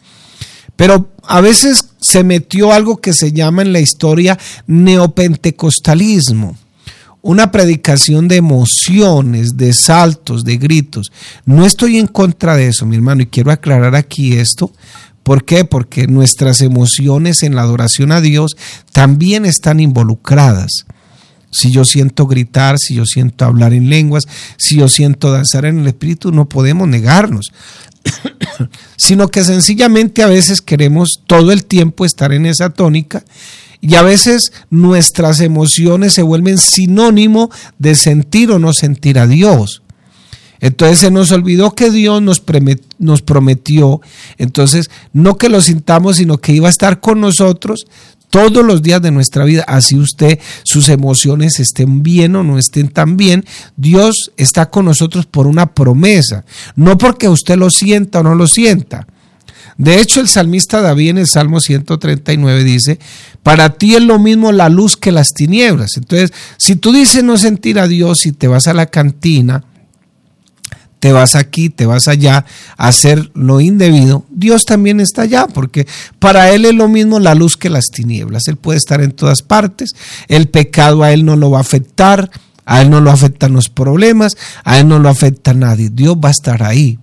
Pero 0.77 1.13
a 1.25 1.43
veces 1.43 1.91
se 2.03 2.25
metió 2.25 2.73
algo 2.73 2.99
que 2.99 3.15
se 3.15 3.33
llama 3.33 3.63
en 3.63 3.73
la 3.73 3.81
historia 3.81 4.39
neopentecostalismo. 4.67 6.57
Una 7.23 7.53
predicación 7.53 8.27
de 8.27 8.37
emociones, 8.37 9.57
de 9.57 9.73
saltos, 9.73 10.43
de 10.45 10.57
gritos. 10.57 11.13
No 11.47 11.65
estoy 11.65 11.99
en 11.99 12.09
contra 12.09 12.57
de 12.57 12.67
eso, 12.67 12.85
mi 12.85 12.97
hermano, 12.97 13.23
y 13.23 13.27
quiero 13.27 13.53
aclarar 13.53 13.95
aquí 13.95 14.35
esto. 14.35 14.73
¿Por 15.23 15.45
qué? 15.45 15.65
Porque 15.65 16.09
nuestras 16.09 16.61
emociones 16.63 17.45
en 17.45 17.55
la 17.55 17.63
adoración 17.63 18.11
a 18.11 18.21
Dios 18.21 18.57
también 18.93 19.47
están 19.47 19.79
involucradas. 19.79 20.85
Si 21.53 21.71
yo 21.71 21.85
siento 21.85 22.27
gritar, 22.27 22.79
si 22.79 22.95
yo 22.95 23.05
siento 23.07 23.45
hablar 23.45 23.73
en 23.73 23.89
lenguas, 23.89 24.25
si 24.57 24.79
yo 24.79 24.89
siento 24.89 25.31
danzar 25.31 25.67
en 25.67 25.79
el 25.79 25.87
Espíritu, 25.87 26.33
no 26.33 26.49
podemos 26.49 26.89
negarnos. 26.89 27.53
sino 28.97 29.29
que 29.29 29.45
sencillamente 29.45 30.23
a 30.23 30.29
veces 30.29 30.61
queremos 30.61 31.21
todo 31.27 31.53
el 31.53 31.65
tiempo 31.65 32.05
estar 32.05 32.33
en 32.33 32.47
esa 32.47 32.71
tónica 32.71 33.25
y 33.81 33.97
a 33.97 34.03
veces 34.03 34.53
nuestras 34.71 35.41
emociones 35.41 36.15
se 36.15 36.23
vuelven 36.23 36.57
sinónimo 36.57 37.51
de 37.79 37.97
sentir 37.97 38.53
o 38.53 38.59
no 38.59 38.73
sentir 38.73 39.19
a 39.19 39.27
Dios. 39.27 39.83
Entonces 40.61 41.01
se 41.01 41.11
nos 41.11 41.33
olvidó 41.33 41.75
que 41.75 41.91
Dios 41.91 42.23
nos, 42.23 42.41
prometió, 42.41 44.01
entonces 44.39 44.91
no 45.13 45.37
que 45.37 45.49
lo 45.49 45.61
sintamos, 45.61 46.19
sino 46.19 46.39
que 46.39 46.53
iba 46.53 46.69
a 46.69 46.71
estar 46.71 47.01
con 47.01 47.21
nosotros 47.21 47.87
todos 48.33 48.65
los 48.65 48.81
días 48.81 49.03
de 49.03 49.11
nuestra 49.11 49.45
vida, 49.45 49.63
así 49.69 49.99
usted, 49.99 50.39
sus 50.65 50.89
emociones 50.89 51.61
estén 51.61 52.03
bien 52.03 52.35
o 52.35 52.43
no 52.43 52.59
estén 52.59 52.89
tan 52.89 53.19
bien, 53.19 53.45
Dios 53.77 54.33
está 54.39 54.71
con 54.71 54.87
nosotros 54.87 55.27
por 55.27 55.47
una 55.47 55.75
promesa, 55.75 56.47
no 56.75 56.97
porque 56.97 57.29
usted 57.29 57.59
lo 57.59 57.69
sienta 57.69 58.21
o 58.21 58.23
no 58.23 58.35
lo 58.35 58.47
sienta. 58.47 59.07
De 59.77 60.01
hecho, 60.01 60.21
el 60.21 60.29
salmista 60.29 60.81
David 60.81 61.11
en 61.11 61.19
el 61.19 61.27
Salmo 61.27 61.61
139 61.61 62.65
dice, 62.65 62.99
para 63.43 63.69
ti 63.75 63.97
es 63.97 64.03
lo 64.03 64.19
mismo 64.19 64.51
la 64.51 64.71
luz 64.71 64.97
que 64.97 65.13
las 65.13 65.35
tinieblas. 65.35 65.99
Entonces, 65.99 66.33
si 66.57 66.77
tú 66.77 66.91
dices 66.91 67.23
no 67.23 67.37
sentir 67.37 67.79
a 67.79 67.87
Dios 67.87 68.25
y 68.25 68.33
te 68.33 68.49
vas 68.49 68.67
a 68.67 68.73
la 68.73 68.87
cantina, 68.87 69.63
te 71.03 71.11
vas 71.11 71.35
aquí, 71.35 71.69
te 71.69 71.85
vas 71.85 72.07
allá 72.07 72.47
a 72.77 72.87
hacer 72.87 73.33
lo 73.35 73.61
indebido, 73.61 74.25
Dios 74.31 74.65
también 74.65 75.01
está 75.01 75.23
allá, 75.23 75.49
porque 75.49 75.89
para 76.21 76.53
Él 76.53 76.65
es 76.65 76.77
lo 76.77 76.87
mismo 76.87 77.19
la 77.19 77.35
luz 77.35 77.57
que 77.57 77.71
las 77.71 77.87
tinieblas. 77.87 78.47
Él 78.47 78.55
puede 78.55 78.79
estar 78.79 79.01
en 79.01 79.11
todas 79.11 79.43
partes, 79.43 79.97
el 80.29 80.49
pecado 80.49 81.03
a 81.03 81.11
Él 81.11 81.25
no 81.25 81.35
lo 81.35 81.51
va 81.51 81.59
a 81.59 81.63
afectar, 81.63 82.31
a 82.67 82.83
Él 82.83 82.91
no 82.91 83.01
lo 83.01 83.11
afectan 83.11 83.53
los 83.53 83.69
problemas, 83.69 84.37
a 84.63 84.79
Él 84.79 84.87
no 84.87 85.01
lo 85.01 85.09
afecta 85.09 85.55
nadie, 85.55 85.91
Dios 85.93 86.15
va 86.25 86.29
a 86.29 86.31
estar 86.31 86.63
ahí. 86.63 87.01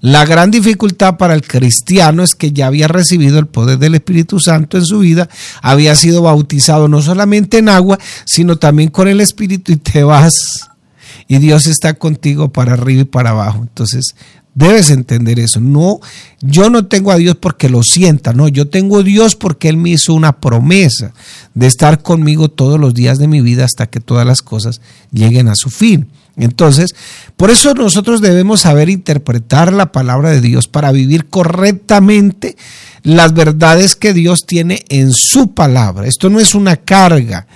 La 0.00 0.24
gran 0.24 0.52
dificultad 0.52 1.16
para 1.16 1.34
el 1.34 1.42
cristiano 1.42 2.22
es 2.22 2.36
que 2.36 2.52
ya 2.52 2.68
había 2.68 2.86
recibido 2.86 3.40
el 3.40 3.46
poder 3.46 3.80
del 3.80 3.96
Espíritu 3.96 4.38
Santo 4.38 4.78
en 4.78 4.84
su 4.84 5.00
vida, 5.00 5.28
había 5.62 5.96
sido 5.96 6.22
bautizado 6.22 6.86
no 6.86 7.02
solamente 7.02 7.58
en 7.58 7.68
agua, 7.68 7.98
sino 8.24 8.54
también 8.54 8.90
con 8.90 9.08
el 9.08 9.20
Espíritu 9.20 9.72
y 9.72 9.78
te 9.78 10.04
vas 10.04 10.70
y 11.28 11.38
Dios 11.38 11.66
está 11.66 11.94
contigo 11.94 12.50
para 12.50 12.74
arriba 12.74 13.02
y 13.02 13.04
para 13.04 13.30
abajo. 13.30 13.60
Entonces, 13.62 14.14
debes 14.54 14.90
entender 14.90 15.38
eso. 15.38 15.60
No, 15.60 16.00
yo 16.40 16.70
no 16.70 16.86
tengo 16.86 17.10
a 17.10 17.16
Dios 17.16 17.36
porque 17.36 17.68
lo 17.68 17.82
sienta, 17.82 18.32
no, 18.32 18.48
yo 18.48 18.68
tengo 18.68 18.98
a 18.98 19.02
Dios 19.02 19.34
porque 19.36 19.68
Él 19.68 19.76
me 19.76 19.90
hizo 19.90 20.14
una 20.14 20.40
promesa 20.40 21.12
de 21.54 21.66
estar 21.66 22.02
conmigo 22.02 22.48
todos 22.48 22.78
los 22.78 22.94
días 22.94 23.18
de 23.18 23.28
mi 23.28 23.40
vida 23.40 23.64
hasta 23.64 23.88
que 23.88 24.00
todas 24.00 24.26
las 24.26 24.42
cosas 24.42 24.80
lleguen 25.10 25.48
a 25.48 25.54
su 25.54 25.70
fin. 25.70 26.08
Entonces, 26.36 26.94
por 27.36 27.50
eso 27.50 27.74
nosotros 27.74 28.20
debemos 28.22 28.62
saber 28.62 28.88
interpretar 28.88 29.72
la 29.72 29.92
palabra 29.92 30.30
de 30.30 30.40
Dios 30.40 30.66
para 30.66 30.90
vivir 30.90 31.26
correctamente 31.26 32.56
las 33.02 33.34
verdades 33.34 33.96
que 33.96 34.14
Dios 34.14 34.46
tiene 34.46 34.84
en 34.88 35.12
su 35.12 35.52
palabra. 35.52 36.06
Esto 36.06 36.30
no 36.30 36.40
es 36.40 36.54
una 36.54 36.76
carga, 36.76 37.46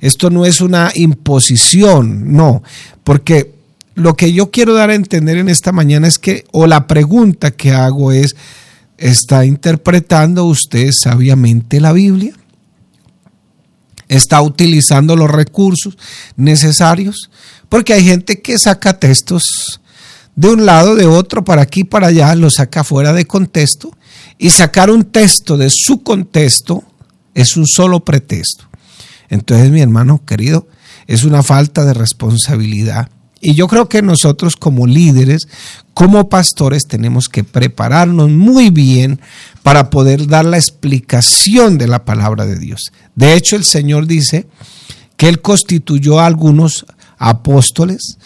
esto 0.00 0.30
no 0.30 0.44
es 0.44 0.60
una 0.60 0.90
imposición, 0.94 2.32
no, 2.34 2.62
porque 3.04 3.54
lo 3.94 4.14
que 4.14 4.32
yo 4.32 4.50
quiero 4.50 4.74
dar 4.74 4.90
a 4.90 4.94
entender 4.94 5.38
en 5.38 5.48
esta 5.48 5.72
mañana 5.72 6.06
es 6.06 6.18
que, 6.18 6.44
o 6.52 6.66
la 6.66 6.86
pregunta 6.86 7.50
que 7.50 7.72
hago 7.72 8.12
es, 8.12 8.36
¿está 8.98 9.46
interpretando 9.46 10.44
usted 10.44 10.90
sabiamente 10.92 11.80
la 11.80 11.92
Biblia? 11.92 12.34
¿Está 14.08 14.42
utilizando 14.42 15.16
los 15.16 15.30
recursos 15.30 15.96
necesarios? 16.36 17.30
Porque 17.68 17.94
hay 17.94 18.04
gente 18.04 18.40
que 18.40 18.58
saca 18.58 18.98
textos 18.98 19.80
de 20.34 20.48
un 20.48 20.66
lado, 20.66 20.94
de 20.94 21.06
otro, 21.06 21.44
para 21.44 21.62
aquí, 21.62 21.84
para 21.84 22.08
allá, 22.08 22.34
lo 22.34 22.50
saca 22.50 22.84
fuera 22.84 23.12
de 23.12 23.24
contexto. 23.24 23.96
Y 24.38 24.50
sacar 24.50 24.90
un 24.90 25.04
texto 25.04 25.56
de 25.56 25.70
su 25.70 26.02
contexto 26.02 26.84
es 27.34 27.56
un 27.56 27.66
solo 27.66 28.04
pretexto. 28.04 28.68
Entonces, 29.28 29.70
mi 29.70 29.80
hermano 29.80 30.24
querido, 30.24 30.68
es 31.06 31.24
una 31.24 31.42
falta 31.42 31.84
de 31.84 31.94
responsabilidad. 31.94 33.08
Y 33.40 33.54
yo 33.54 33.68
creo 33.68 33.88
que 33.88 34.02
nosotros 34.02 34.56
como 34.56 34.86
líderes, 34.86 35.48
como 35.94 36.28
pastores, 36.28 36.86
tenemos 36.86 37.28
que 37.28 37.44
prepararnos 37.44 38.30
muy 38.30 38.70
bien 38.70 39.20
para 39.62 39.90
poder 39.90 40.26
dar 40.26 40.44
la 40.44 40.56
explicación 40.56 41.78
de 41.78 41.86
la 41.86 42.04
palabra 42.04 42.46
de 42.46 42.58
Dios. 42.58 42.92
De 43.14 43.34
hecho, 43.34 43.56
el 43.56 43.64
Señor 43.64 44.06
dice 44.06 44.46
que 45.16 45.28
Él 45.28 45.40
constituyó 45.40 46.20
a 46.20 46.26
algunos 46.26 46.86
apóstoles, 47.18 48.18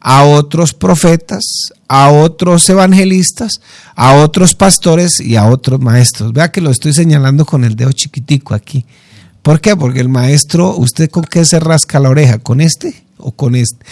a 0.00 0.24
otros 0.24 0.74
profetas, 0.74 1.44
a 1.88 2.10
otros 2.10 2.68
evangelistas, 2.68 3.60
a 3.96 4.14
otros 4.16 4.54
pastores 4.54 5.20
y 5.20 5.36
a 5.36 5.46
otros 5.46 5.80
maestros. 5.80 6.32
Vea 6.32 6.52
que 6.52 6.60
lo 6.60 6.70
estoy 6.70 6.92
señalando 6.92 7.44
con 7.44 7.64
el 7.64 7.76
dedo 7.76 7.92
chiquitico 7.92 8.54
aquí. 8.54 8.84
¿Por 9.42 9.60
qué? 9.60 9.76
Porque 9.76 10.00
el 10.00 10.08
maestro, 10.08 10.76
¿usted 10.76 11.10
con 11.10 11.24
qué 11.24 11.44
se 11.44 11.60
rasca 11.60 12.00
la 12.00 12.10
oreja? 12.10 12.38
¿Con 12.38 12.60
este 12.60 13.04
o 13.16 13.32
con 13.32 13.54
este? 13.54 13.84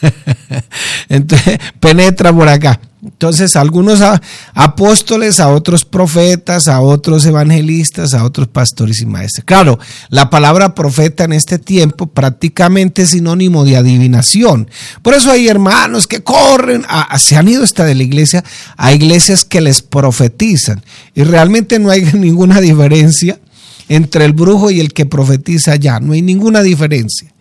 Entonces, 1.08 1.58
penetra 1.80 2.32
por 2.32 2.48
acá. 2.48 2.80
Entonces, 3.06 3.54
algunos 3.54 4.02
apóstoles, 4.52 5.38
a 5.38 5.48
otros 5.48 5.84
profetas, 5.84 6.66
a 6.66 6.80
otros 6.80 7.24
evangelistas, 7.24 8.14
a 8.14 8.24
otros 8.24 8.48
pastores 8.48 9.00
y 9.00 9.06
maestros. 9.06 9.44
Claro, 9.44 9.78
la 10.08 10.28
palabra 10.28 10.74
profeta 10.74 11.22
en 11.24 11.32
este 11.32 11.58
tiempo 11.60 12.08
prácticamente 12.08 13.02
es 13.02 13.10
sinónimo 13.10 13.64
de 13.64 13.76
adivinación. 13.76 14.68
Por 15.02 15.14
eso 15.14 15.30
hay 15.30 15.46
hermanos 15.46 16.08
que 16.08 16.24
corren, 16.24 16.84
se 17.18 17.36
han 17.36 17.48
ido 17.48 17.62
hasta 17.62 17.84
de 17.84 17.94
la 17.94 18.02
iglesia, 18.02 18.42
a 18.76 18.92
iglesias 18.92 19.44
que 19.44 19.60
les 19.60 19.82
profetizan. 19.82 20.82
Y 21.14 21.22
realmente 21.22 21.78
no 21.78 21.90
hay 21.90 22.02
ninguna 22.12 22.60
diferencia 22.60 23.38
entre 23.88 24.24
el 24.24 24.32
brujo 24.32 24.70
y 24.70 24.80
el 24.80 24.92
que 24.92 25.06
profetiza 25.06 25.76
ya. 25.76 26.00
No 26.00 26.12
hay 26.12 26.22
ninguna 26.22 26.62
diferencia. 26.62 27.32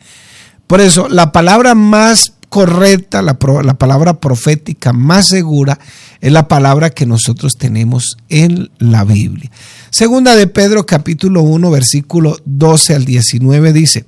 Por 0.67 0.81
eso, 0.81 1.07
la 1.09 1.31
palabra 1.31 1.75
más 1.75 2.33
correcta, 2.49 3.21
la, 3.21 3.37
la, 3.63 3.73
palabra 3.73 4.19
profética 4.19 4.93
más 4.93 5.27
segura 5.27 5.77
es 6.21 6.31
la 6.31 6.47
palabra 6.47 6.89
que 6.89 7.05
nosotros 7.05 7.53
tenemos 7.57 8.17
en 8.29 8.69
la 8.79 9.03
Biblia. 9.03 9.51
Segunda 9.89 10.35
de 10.35 10.47
Pedro 10.47 10.85
capítulo 10.85 11.41
1 11.41 11.69
versículo 11.69 12.37
12 12.45 12.95
al 12.95 13.05
19 13.05 13.73
dice, 13.73 14.05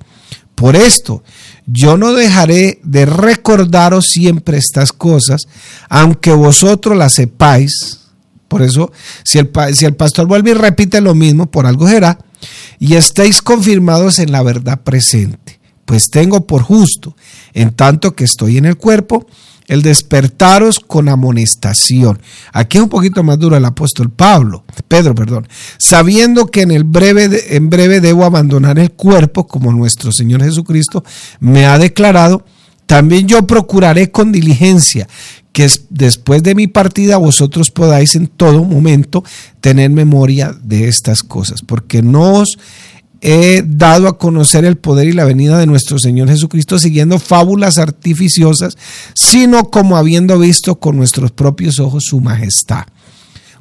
por 0.54 0.76
esto 0.76 1.22
yo 1.66 1.96
no 1.96 2.14
dejaré 2.14 2.80
de 2.82 3.06
recordaros 3.06 4.06
siempre 4.06 4.56
estas 4.56 4.92
cosas, 4.92 5.42
aunque 5.88 6.32
vosotros 6.32 6.96
las 6.96 7.14
sepáis. 7.14 8.00
Por 8.48 8.62
eso, 8.62 8.90
si 9.24 9.38
el, 9.38 9.50
si 9.74 9.84
el 9.84 9.94
pastor 9.94 10.26
vuelve 10.26 10.52
y 10.52 10.54
repite 10.54 11.02
lo 11.02 11.14
mismo, 11.14 11.50
por 11.50 11.66
algo 11.66 11.86
será, 11.86 12.18
y 12.78 12.94
estéis 12.94 13.42
confirmados 13.42 14.18
en 14.18 14.32
la 14.32 14.42
verdad 14.42 14.82
presente. 14.82 15.58
Pues 15.84 16.10
tengo 16.10 16.46
por 16.46 16.62
justo, 16.62 17.16
en 17.54 17.72
tanto 17.72 18.14
que 18.14 18.24
estoy 18.24 18.58
en 18.58 18.66
el 18.66 18.76
cuerpo, 18.76 19.26
el 19.68 19.82
despertaros 19.82 20.80
con 20.80 21.08
amonestación. 21.08 22.20
Aquí 22.52 22.78
es 22.78 22.82
un 22.84 22.88
poquito 22.88 23.22
más 23.22 23.38
duro 23.38 23.56
el 23.56 23.64
apóstol 23.64 24.10
Pablo, 24.10 24.64
Pedro, 24.88 25.14
perdón, 25.14 25.46
sabiendo 25.78 26.46
que 26.46 26.62
en 26.62 26.72
el 26.72 26.84
breve 26.84 27.56
en 27.56 27.70
breve 27.70 28.00
debo 28.00 28.24
abandonar 28.24 28.78
el 28.78 28.92
cuerpo 28.92 29.46
como 29.46 29.70
nuestro 29.72 30.10
Señor 30.10 30.42
Jesucristo 30.42 31.04
me 31.40 31.66
ha 31.66 31.78
declarado, 31.78 32.44
también 32.88 33.28
yo 33.28 33.46
procuraré 33.46 34.10
con 34.10 34.32
diligencia 34.32 35.06
que 35.52 35.68
después 35.90 36.42
de 36.42 36.54
mi 36.54 36.68
partida 36.68 37.18
vosotros 37.18 37.70
podáis 37.70 38.14
en 38.14 38.28
todo 38.28 38.64
momento 38.64 39.22
tener 39.60 39.90
memoria 39.90 40.56
de 40.62 40.88
estas 40.88 41.22
cosas, 41.22 41.60
porque 41.60 42.00
no 42.00 42.36
os 42.36 42.56
he 43.20 43.62
dado 43.66 44.08
a 44.08 44.16
conocer 44.16 44.64
el 44.64 44.78
poder 44.78 45.06
y 45.06 45.12
la 45.12 45.26
venida 45.26 45.58
de 45.58 45.66
nuestro 45.66 45.98
Señor 45.98 46.30
Jesucristo 46.30 46.78
siguiendo 46.78 47.18
fábulas 47.18 47.76
artificiosas, 47.76 48.78
sino 49.14 49.64
como 49.64 49.98
habiendo 49.98 50.38
visto 50.38 50.80
con 50.80 50.96
nuestros 50.96 51.30
propios 51.30 51.80
ojos 51.80 52.04
su 52.06 52.22
majestad. 52.22 52.86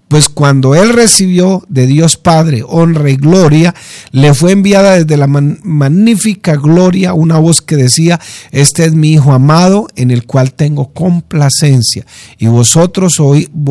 Pues 0.07 0.29
cuando 0.29 0.73
él 0.73 0.93
recibió 0.93 1.65
de 1.67 1.85
Dios 1.85 2.15
Padre 2.15 2.63
honra 2.65 3.09
y 3.09 3.17
gloria, 3.17 3.75
le 4.11 4.33
fue 4.33 4.53
enviada 4.53 4.93
desde 4.93 5.17
la 5.17 5.27
magnífica 5.27 6.55
gloria 6.55 7.13
una 7.13 7.37
voz 7.39 7.61
que 7.61 7.75
decía, 7.75 8.17
este 8.51 8.85
es 8.85 8.93
mi 8.93 9.13
Hijo 9.13 9.33
amado 9.33 9.87
en 9.97 10.11
el 10.11 10.25
cual 10.25 10.53
tengo 10.53 10.93
complacencia. 10.93 12.05
Y 12.37 12.47
vosotros 12.47 13.17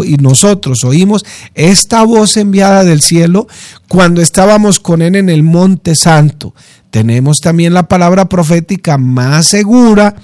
y 0.05 0.16
nosotros 0.16 0.85
oímos 0.85 1.25
esta 1.55 2.03
voz 2.03 2.37
enviada 2.37 2.85
del 2.85 3.01
cielo 3.01 3.46
cuando 3.88 4.20
estábamos 4.20 4.79
con 4.79 5.01
él 5.01 5.16
en 5.16 5.31
el 5.31 5.42
monte 5.42 5.94
santo. 5.94 6.55
Tenemos 6.90 7.40
también 7.40 7.72
la 7.72 7.88
palabra 7.88 8.29
profética 8.29 8.99
más 8.99 9.46
segura 9.46 10.16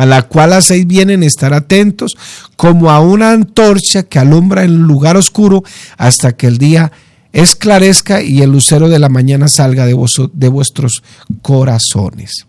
a 0.00 0.06
la 0.06 0.22
cual 0.22 0.54
hacéis 0.54 0.86
bien 0.86 1.10
en 1.10 1.22
estar 1.22 1.52
atentos, 1.52 2.16
como 2.56 2.90
a 2.90 3.00
una 3.00 3.32
antorcha 3.32 4.04
que 4.04 4.18
alumbra 4.18 4.64
en 4.64 4.78
lugar 4.78 5.18
oscuro 5.18 5.62
hasta 5.98 6.32
que 6.32 6.46
el 6.46 6.56
día 6.56 6.90
esclarezca 7.34 8.22
y 8.22 8.40
el 8.40 8.50
lucero 8.50 8.88
de 8.88 8.98
la 8.98 9.10
mañana 9.10 9.48
salga 9.48 9.84
de, 9.84 9.94
de 10.32 10.48
vuestros 10.48 11.02
corazones. 11.42 12.46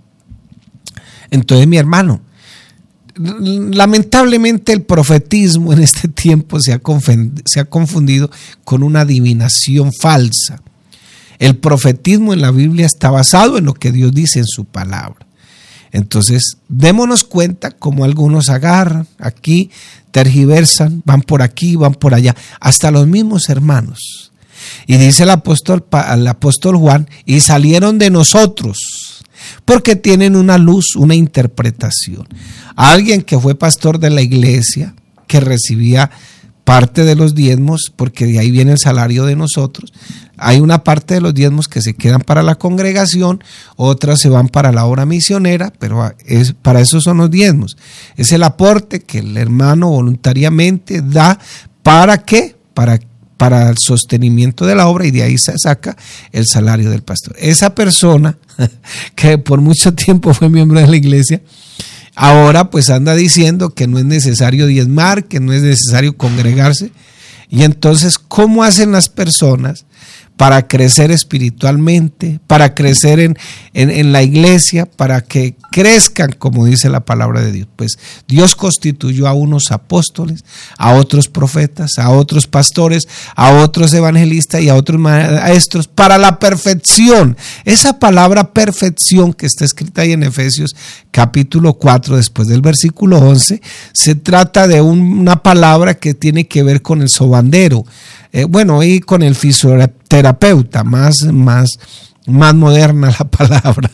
Entonces, 1.29 1.67
mi 1.67 1.75
hermano, 1.75 2.21
lamentablemente 3.17 4.71
el 4.71 4.83
profetismo 4.83 5.73
en 5.73 5.81
este 5.81 6.07
tiempo 6.07 6.57
se 6.61 6.71
ha, 6.71 6.79
se 7.43 7.59
ha 7.59 7.65
confundido 7.65 8.31
con 8.63 8.81
una 8.81 9.01
adivinación 9.01 9.91
falsa. 9.91 10.61
El 11.37 11.57
profetismo 11.57 12.31
en 12.31 12.39
la 12.39 12.51
Biblia 12.51 12.85
está 12.85 13.11
basado 13.11 13.57
en 13.57 13.65
lo 13.65 13.73
que 13.73 13.91
Dios 13.91 14.13
dice 14.13 14.39
en 14.39 14.47
su 14.47 14.63
palabra. 14.63 15.27
Entonces, 15.91 16.57
démonos 16.69 17.23
cuenta 17.23 17.71
como 17.71 18.05
algunos 18.05 18.49
agarran 18.49 19.07
aquí, 19.19 19.69
tergiversan, 20.11 21.01
van 21.05 21.21
por 21.21 21.41
aquí, 21.41 21.75
van 21.75 21.93
por 21.95 22.13
allá, 22.13 22.35
hasta 22.59 22.91
los 22.91 23.07
mismos 23.07 23.49
hermanos. 23.49 24.31
Y 24.87 24.97
dice 24.97 25.29
apóstol, 25.29 25.85
el 26.13 26.27
apóstol 26.27 26.77
Juan, 26.77 27.09
y 27.25 27.39
salieron 27.41 27.97
de 27.97 28.09
nosotros, 28.09 28.77
porque 29.65 29.95
tienen 29.95 30.35
una 30.35 30.57
luz, 30.57 30.95
una 30.95 31.15
interpretación. 31.15 32.27
Alguien 32.75 33.21
que 33.21 33.39
fue 33.39 33.55
pastor 33.55 33.99
de 33.99 34.11
la 34.11 34.21
iglesia, 34.21 34.95
que 35.27 35.39
recibía 35.39 36.11
parte 36.63 37.03
de 37.03 37.15
los 37.15 37.35
diezmos, 37.35 37.91
porque 37.95 38.25
de 38.25 38.39
ahí 38.39 38.51
viene 38.51 38.73
el 38.73 38.77
salario 38.77 39.25
de 39.25 39.35
nosotros. 39.35 39.91
Hay 40.41 40.59
una 40.59 40.83
parte 40.83 41.13
de 41.13 41.21
los 41.21 41.33
diezmos 41.33 41.67
que 41.67 41.81
se 41.81 41.93
quedan 41.93 42.21
para 42.21 42.43
la 42.43 42.55
congregación, 42.55 43.43
otras 43.75 44.19
se 44.19 44.29
van 44.29 44.49
para 44.49 44.71
la 44.71 44.85
obra 44.85 45.05
misionera, 45.05 45.71
pero 45.79 46.11
es, 46.25 46.53
para 46.53 46.81
eso 46.81 46.99
son 46.99 47.17
los 47.17 47.31
diezmos. 47.31 47.77
Es 48.17 48.31
el 48.31 48.43
aporte 48.43 49.01
que 49.01 49.19
el 49.19 49.37
hermano 49.37 49.89
voluntariamente 49.89 51.01
da 51.01 51.39
para 51.83 52.23
qué? 52.23 52.55
Para 52.73 52.99
para 53.37 53.71
el 53.71 53.77
sostenimiento 53.79 54.67
de 54.67 54.75
la 54.75 54.87
obra 54.87 55.07
y 55.07 55.09
de 55.09 55.23
ahí 55.23 55.35
se 55.39 55.57
saca 55.57 55.97
el 56.31 56.45
salario 56.45 56.91
del 56.91 57.01
pastor. 57.01 57.35
Esa 57.39 57.73
persona 57.73 58.37
que 59.15 59.39
por 59.39 59.61
mucho 59.61 59.95
tiempo 59.95 60.31
fue 60.35 60.47
miembro 60.47 60.79
de 60.79 60.85
la 60.85 60.95
iglesia, 60.95 61.41
Ahora 62.15 62.69
pues 62.69 62.89
anda 62.89 63.15
diciendo 63.15 63.71
que 63.71 63.87
no 63.87 63.97
es 63.97 64.05
necesario 64.05 64.67
diezmar, 64.67 65.25
que 65.25 65.39
no 65.39 65.53
es 65.53 65.61
necesario 65.61 66.17
congregarse. 66.17 66.91
Y 67.49 67.63
entonces, 67.63 68.17
¿cómo 68.17 68.63
hacen 68.63 68.91
las 68.91 69.09
personas 69.09 69.85
para 70.41 70.67
crecer 70.67 71.11
espiritualmente, 71.11 72.39
para 72.47 72.73
crecer 72.73 73.19
en, 73.19 73.37
en, 73.75 74.11
la 74.11 74.23
iglesia, 74.23 74.87
para 74.87 75.21
que 75.21 75.53
crezcan, 75.71 76.31
como 76.31 76.65
dice 76.65 76.89
la 76.89 77.01
palabra 77.01 77.41
de 77.41 77.51
Dios. 77.51 77.67
Pues 77.75 77.99
Dios 78.27 78.55
constituyó 78.55 79.27
a 79.27 79.33
unos 79.33 79.69
apóstoles, 79.69 80.43
a 80.79 80.93
otros 80.93 81.27
profetas, 81.27 81.99
a 81.99 82.09
otros 82.09 82.47
pastores, 82.47 83.07
a 83.35 83.51
otros 83.61 83.93
evangelistas 83.93 84.63
y 84.63 84.69
a 84.69 84.73
otros 84.73 84.99
maestros 84.99 85.87
para 85.87 86.17
la 86.17 86.39
perfección. 86.39 87.37
Esa 87.63 87.99
palabra 87.99 88.51
perfección 88.51 89.33
que 89.33 89.45
está 89.45 89.63
escrita 89.63 90.01
ahí 90.01 90.13
en 90.13 90.23
Efesios 90.23 90.75
capítulo 91.11 91.75
4, 91.75 92.17
después 92.17 92.47
del 92.47 92.61
versículo 92.61 93.19
11, 93.19 93.61
se 93.93 94.15
trata 94.15 94.67
de 94.67 94.81
una 94.81 95.43
palabra 95.43 95.93
que 95.93 96.15
tiene 96.15 96.47
que 96.47 96.63
ver 96.63 96.81
con 96.81 97.03
el 97.03 97.09
sobandero. 97.09 97.85
Eh, 98.33 98.45
bueno, 98.45 98.81
y 98.83 98.99
con 99.01 99.23
el 99.23 99.35
fisioterapeuta, 99.35 100.83
más, 100.83 101.15
más, 101.31 101.69
más 102.27 102.55
moderna 102.55 103.13
la 103.17 103.25
palabra. 103.29 103.91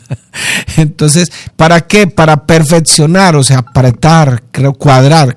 Entonces, 0.76 1.30
¿para 1.56 1.80
qué? 1.82 2.06
Para 2.06 2.46
perfeccionar, 2.46 3.36
o 3.36 3.42
sea, 3.42 3.58
apretar, 3.58 4.44
cuadrar, 4.78 5.36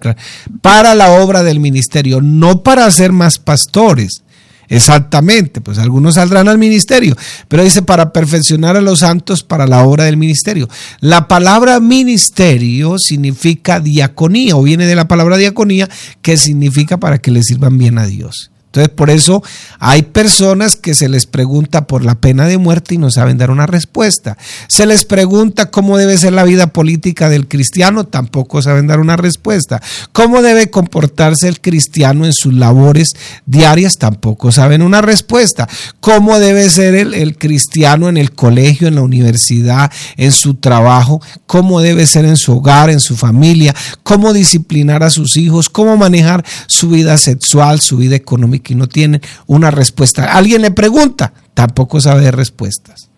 para 0.61 0.93
la 0.93 1.11
obra 1.11 1.43
del 1.43 1.59
ministerio, 1.59 2.21
no 2.21 2.63
para 2.63 2.85
hacer 2.85 3.11
más 3.11 3.39
pastores. 3.39 4.23
Exactamente, 4.71 5.59
pues 5.59 5.79
algunos 5.79 6.15
saldrán 6.15 6.47
al 6.47 6.57
ministerio, 6.57 7.17
pero 7.49 7.61
dice 7.61 7.81
para 7.81 8.13
perfeccionar 8.13 8.77
a 8.77 8.81
los 8.81 8.99
santos 8.99 9.43
para 9.43 9.67
la 9.67 9.83
obra 9.83 10.05
del 10.05 10.15
ministerio. 10.15 10.69
La 11.01 11.27
palabra 11.27 11.81
ministerio 11.81 12.97
significa 12.97 13.81
diaconía 13.81 14.55
o 14.55 14.63
viene 14.63 14.85
de 14.85 14.95
la 14.95 15.09
palabra 15.09 15.35
diaconía 15.35 15.89
que 16.21 16.37
significa 16.37 17.01
para 17.01 17.17
que 17.17 17.31
le 17.31 17.43
sirvan 17.43 17.77
bien 17.77 17.97
a 17.97 18.05
Dios. 18.05 18.51
Entonces, 18.71 18.93
por 18.95 19.09
eso 19.09 19.43
hay 19.79 20.01
personas 20.01 20.77
que 20.77 20.93
se 20.93 21.09
les 21.09 21.25
pregunta 21.25 21.87
por 21.87 22.05
la 22.05 22.15
pena 22.15 22.47
de 22.47 22.57
muerte 22.57 22.95
y 22.95 22.97
no 22.97 23.11
saben 23.11 23.37
dar 23.37 23.51
una 23.51 23.67
respuesta. 23.67 24.37
Se 24.69 24.85
les 24.85 25.03
pregunta 25.03 25.69
cómo 25.69 25.97
debe 25.97 26.17
ser 26.17 26.31
la 26.31 26.45
vida 26.45 26.67
política 26.67 27.27
del 27.27 27.49
cristiano, 27.49 28.05
tampoco 28.05 28.61
saben 28.61 28.87
dar 28.87 29.01
una 29.01 29.17
respuesta. 29.17 29.81
Cómo 30.13 30.41
debe 30.41 30.69
comportarse 30.69 31.49
el 31.49 31.59
cristiano 31.59 32.25
en 32.25 32.31
sus 32.31 32.53
labores 32.53 33.09
diarias, 33.45 33.97
tampoco 33.97 34.53
saben 34.53 34.83
una 34.83 35.01
respuesta. 35.01 35.67
Cómo 35.99 36.39
debe 36.39 36.69
ser 36.69 36.95
el, 36.95 37.13
el 37.13 37.37
cristiano 37.37 38.07
en 38.07 38.15
el 38.15 38.31
colegio, 38.31 38.87
en 38.87 38.95
la 38.95 39.01
universidad, 39.01 39.91
en 40.15 40.31
su 40.31 40.53
trabajo, 40.53 41.21
cómo 41.45 41.81
debe 41.81 42.07
ser 42.07 42.23
en 42.23 42.37
su 42.37 42.53
hogar, 42.53 42.89
en 42.89 43.01
su 43.01 43.17
familia, 43.17 43.75
cómo 44.03 44.31
disciplinar 44.31 45.03
a 45.03 45.09
sus 45.09 45.35
hijos, 45.35 45.67
cómo 45.67 45.97
manejar 45.97 46.45
su 46.67 46.87
vida 46.87 47.17
sexual, 47.17 47.81
su 47.81 47.97
vida 47.97 48.15
económica 48.15 48.60
que 48.61 48.75
no 48.75 48.87
tienen 48.87 49.21
una 49.47 49.71
respuesta. 49.71 50.33
Alguien 50.33 50.61
le 50.61 50.71
pregunta, 50.71 51.33
tampoco 51.53 51.99
sabe 51.99 52.31
respuestas. 52.31 53.09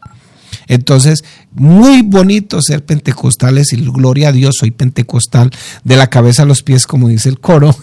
Entonces, 0.68 1.24
muy 1.52 2.02
bonito 2.02 2.62
ser 2.62 2.86
pentecostales 2.86 3.74
y 3.74 3.78
gloria 3.78 4.30
a 4.30 4.32
Dios, 4.32 4.56
soy 4.60 4.72
pentecostal 4.72 5.52
de 5.84 5.98
la 5.98 6.10
cabeza 6.10 6.44
a 6.44 6.46
los 6.46 6.64
pies, 6.64 6.88
como 6.88 7.10
dice 7.10 7.30
el 7.30 7.40
coro. 7.40 7.76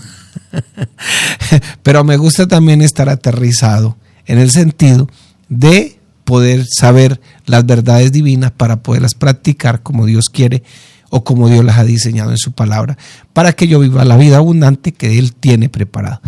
Pero 1.82 2.04
me 2.04 2.16
gusta 2.16 2.46
también 2.48 2.82
estar 2.82 3.08
aterrizado 3.08 3.96
en 4.26 4.38
el 4.38 4.50
sentido 4.50 5.08
de 5.48 5.98
poder 6.24 6.64
saber 6.66 7.20
las 7.46 7.66
verdades 7.66 8.12
divinas 8.12 8.52
para 8.52 8.82
poderlas 8.82 9.14
practicar 9.14 9.82
como 9.82 10.06
Dios 10.06 10.26
quiere 10.32 10.62
o 11.10 11.24
como 11.24 11.48
Dios 11.48 11.64
las 11.64 11.78
ha 11.78 11.84
diseñado 11.84 12.30
en 12.30 12.38
su 12.38 12.52
palabra, 12.52 12.96
para 13.32 13.52
que 13.52 13.66
yo 13.66 13.80
viva 13.80 14.04
la 14.04 14.16
vida 14.16 14.36
abundante 14.36 14.92
que 14.92 15.18
Él 15.18 15.34
tiene 15.34 15.68
preparado. 15.68 16.20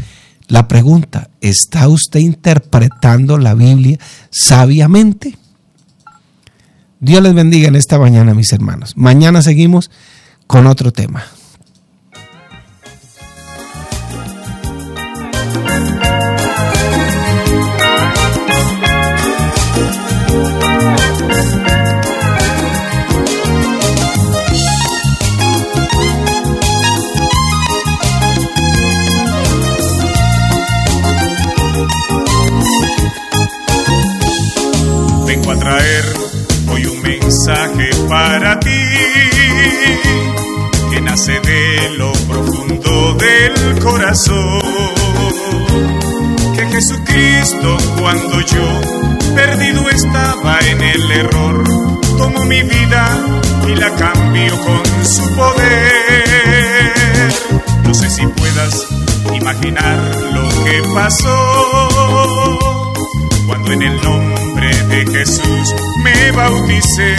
La 0.53 0.69
pregunta, 0.69 1.31
¿está 1.41 1.89
usted 1.89 2.21
interpretando 2.21 3.39
la 3.39 3.55
Biblia 3.55 3.99
sabiamente? 4.31 5.39
Dios 7.01 7.23
les 7.23 7.33
bendiga 7.33 7.69
en 7.69 7.75
esta 7.75 7.99
mañana, 7.99 8.35
mis 8.35 8.53
hermanos. 8.53 8.93
Mañana 8.95 9.41
seguimos 9.41 9.91
con 10.47 10.67
otro 10.67 10.93
tema. 10.93 11.25
Su 55.13 55.35
poder. 55.35 56.23
No 57.85 57.95
sé 57.95 58.09
si 58.11 58.27
puedas 58.27 58.87
imaginar 59.35 59.99
lo 60.33 60.49
que 60.65 60.83
pasó 60.95 62.59
cuando 63.47 63.73
en 63.73 63.83
el 63.83 64.01
nombre 64.01 64.75
de 64.85 65.07
Jesús 65.07 65.75
me 66.03 66.33
bauticé. 66.33 67.17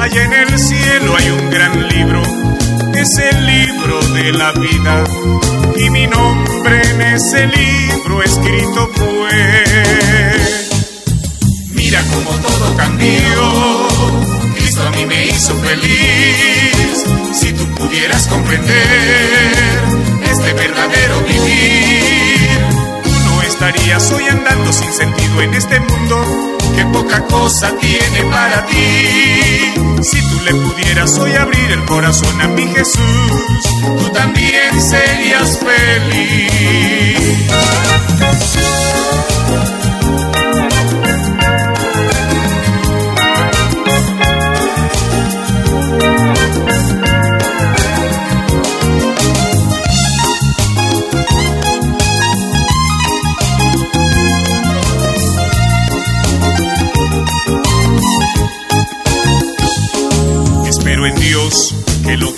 Allá 0.00 0.24
en 0.24 0.32
el 0.32 0.58
cielo 0.58 1.16
hay 1.16 1.30
un 1.30 1.50
gran 1.50 1.88
libro, 1.88 2.22
es 2.94 3.08
el 3.30 3.46
libro 3.46 4.00
de 4.14 4.32
la 4.32 4.52
vida, 4.52 5.04
y 5.76 5.90
mi 5.90 6.06
nombre 6.08 6.82
en 6.90 7.00
ese 7.02 7.46
libro 7.46 8.22
escrito 8.22 8.90
fue. 8.94 9.64
Mira 11.70 12.02
cómo 12.12 12.30
todo 12.40 12.76
cambió, 12.76 13.73
Cristo 14.74 14.88
a 14.88 14.90
mí 14.90 15.06
me 15.06 15.26
hizo 15.26 15.54
feliz. 15.60 17.04
Si 17.32 17.52
tú 17.52 17.64
pudieras 17.74 18.26
comprender 18.26 19.52
este 20.24 20.52
verdadero 20.52 21.20
vivir, 21.20 22.58
tú 23.04 23.10
no 23.10 23.42
estarías 23.42 24.10
hoy 24.10 24.24
andando 24.28 24.72
sin 24.72 24.92
sentido 24.92 25.42
en 25.42 25.54
este 25.54 25.78
mundo 25.78 26.56
que 26.74 26.84
poca 26.86 27.20
cosa 27.26 27.72
tiene 27.80 28.24
para 28.30 28.66
ti. 28.66 29.74
Si 30.02 30.20
tú 30.28 30.40
le 30.44 30.54
pudieras 30.54 31.18
hoy 31.18 31.32
abrir 31.34 31.70
el 31.70 31.84
corazón 31.84 32.40
a 32.40 32.48
mi 32.48 32.66
Jesús, 32.66 33.62
tú 33.98 34.08
también 34.12 34.82
serías 34.82 35.56
feliz. 35.58 37.14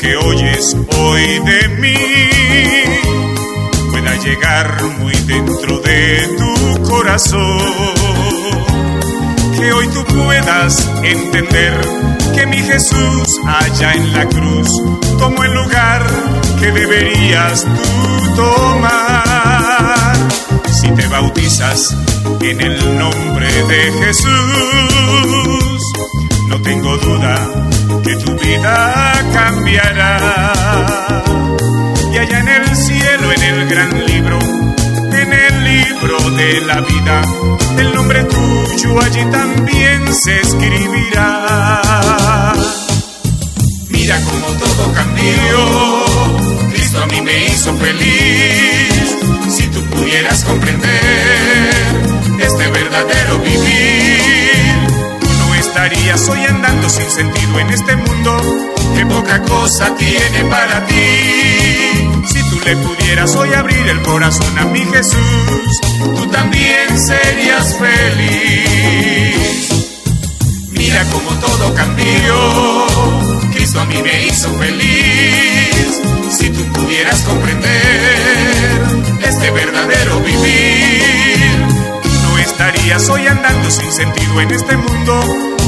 Que 0.07 0.17
oyes 0.19 0.77
hoy 0.99 1.41
de 1.41 1.69
mí 1.81 1.97
pueda 3.91 4.15
llegar 4.19 4.81
muy 5.01 5.13
dentro 5.27 5.81
de 5.81 6.29
tu 6.39 6.83
corazón. 6.85 7.59
Que 9.59 9.73
hoy 9.73 9.89
tú 9.89 10.05
puedas 10.05 10.89
entender 11.03 11.81
que 12.37 12.47
mi 12.47 12.59
Jesús 12.59 13.27
allá 13.49 13.95
en 13.95 14.13
la 14.13 14.29
cruz 14.29 14.69
tomó 15.19 15.43
el 15.43 15.53
lugar 15.55 16.07
que 16.61 16.71
deberías 16.71 17.65
tú 17.65 18.37
tomar. 18.37 20.15
Si 20.71 20.89
te 20.89 21.09
bautizas 21.09 21.97
en 22.43 22.61
el 22.61 22.97
nombre 22.97 23.49
de 23.65 23.93
Jesús, 24.05 25.83
no 26.49 26.63
tengo 26.63 26.97
duda 26.99 27.67
que 28.07 28.17
tu 28.17 28.33
vida 28.37 29.13
cambiará. 29.33 30.23
Y 32.13 32.19
allá 32.19 32.39
en 32.39 32.49
el 32.49 32.77
cielo, 32.77 33.33
en 33.33 33.43
el 33.43 33.69
gran 33.69 34.07
libro, 34.07 34.39
en 35.23 35.33
el 35.33 35.65
libro 35.65 36.31
de 36.31 36.61
la 36.61 36.81
vida, 36.81 37.23
el 37.79 37.95
nombre 37.95 38.25
tuyo 38.25 39.01
allí 39.03 39.25
también 39.31 40.15
se 40.15 40.41
escribirá. 40.41 41.83
Mira 43.89 44.21
cómo 44.23 44.47
todo 44.63 44.93
cambió, 44.93 46.05
Cristo 46.71 47.03
a 47.03 47.07
mí 47.07 47.21
me 47.23 47.47
hizo 47.47 47.75
feliz. 47.75 49.17
Si 49.49 49.67
tú 49.69 49.81
pudieras 49.87 50.45
comprender 50.45 51.71
este 52.41 52.69
verdadero 52.69 53.39
vivir, 53.41 54.75
tú 55.21 55.27
no 55.41 55.55
estarías 55.57 56.29
hoy 56.29 56.45
andando 56.45 56.76
sin 56.89 57.11
sentido 57.11 57.59
en 57.59 57.71
este 57.71 57.97
mundo 57.97 58.41
que 58.97 59.07
poca 59.07 59.43
cosa 59.43 59.95
tiene 59.97 60.45
para 60.49 60.87
ti. 60.87 60.95
Si 62.27 62.43
tú 62.51 62.61
le 62.65 62.77
pudieras 62.77 63.35
hoy 63.35 63.53
abrir 63.55 63.89
el 63.89 64.01
corazón 64.03 64.59
a 64.59 64.67
mi 64.67 64.81
Jesús, 64.81 65.81
tú 65.99 66.27
también 66.29 66.87
serías 66.99 67.77
feliz. 67.77 69.69
Mira 70.71 71.05
cómo 71.11 71.31
todo 71.41 71.75
cambió, 71.75 72.87
Cristo 73.53 73.81
a 73.81 73.85
mí 73.87 74.01
me 74.03 74.27
hizo 74.27 74.49
feliz. 74.55 76.01
Si 76.39 76.51
tú 76.51 76.63
pudieras 76.73 77.21
comprender 77.23 78.83
este 79.23 79.51
verdadero 79.51 80.21
vivir, 80.21 81.16
estarías 82.47 83.09
hoy 83.09 83.27
andando 83.27 83.71
sin 83.71 83.93
sentido 83.93 84.41
en 84.41 84.51
este 84.53 84.77
mundo 84.77 85.21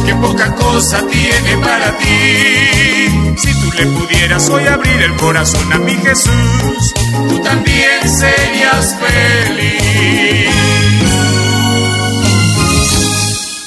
que 0.06 0.14
poca 0.14 0.54
cosa 0.54 1.04
tiene 1.06 1.56
para 1.60 1.96
ti. 1.98 3.36
Si 3.36 3.60
tú 3.60 3.72
le 3.72 3.86
pudieras 3.86 4.48
hoy 4.48 4.66
abrir 4.66 5.02
el 5.02 5.14
corazón 5.16 5.72
a 5.72 5.78
mi 5.78 5.94
Jesús, 5.94 6.94
tú 7.28 7.38
también 7.40 8.08
serías 8.08 8.96
feliz. 8.96 10.67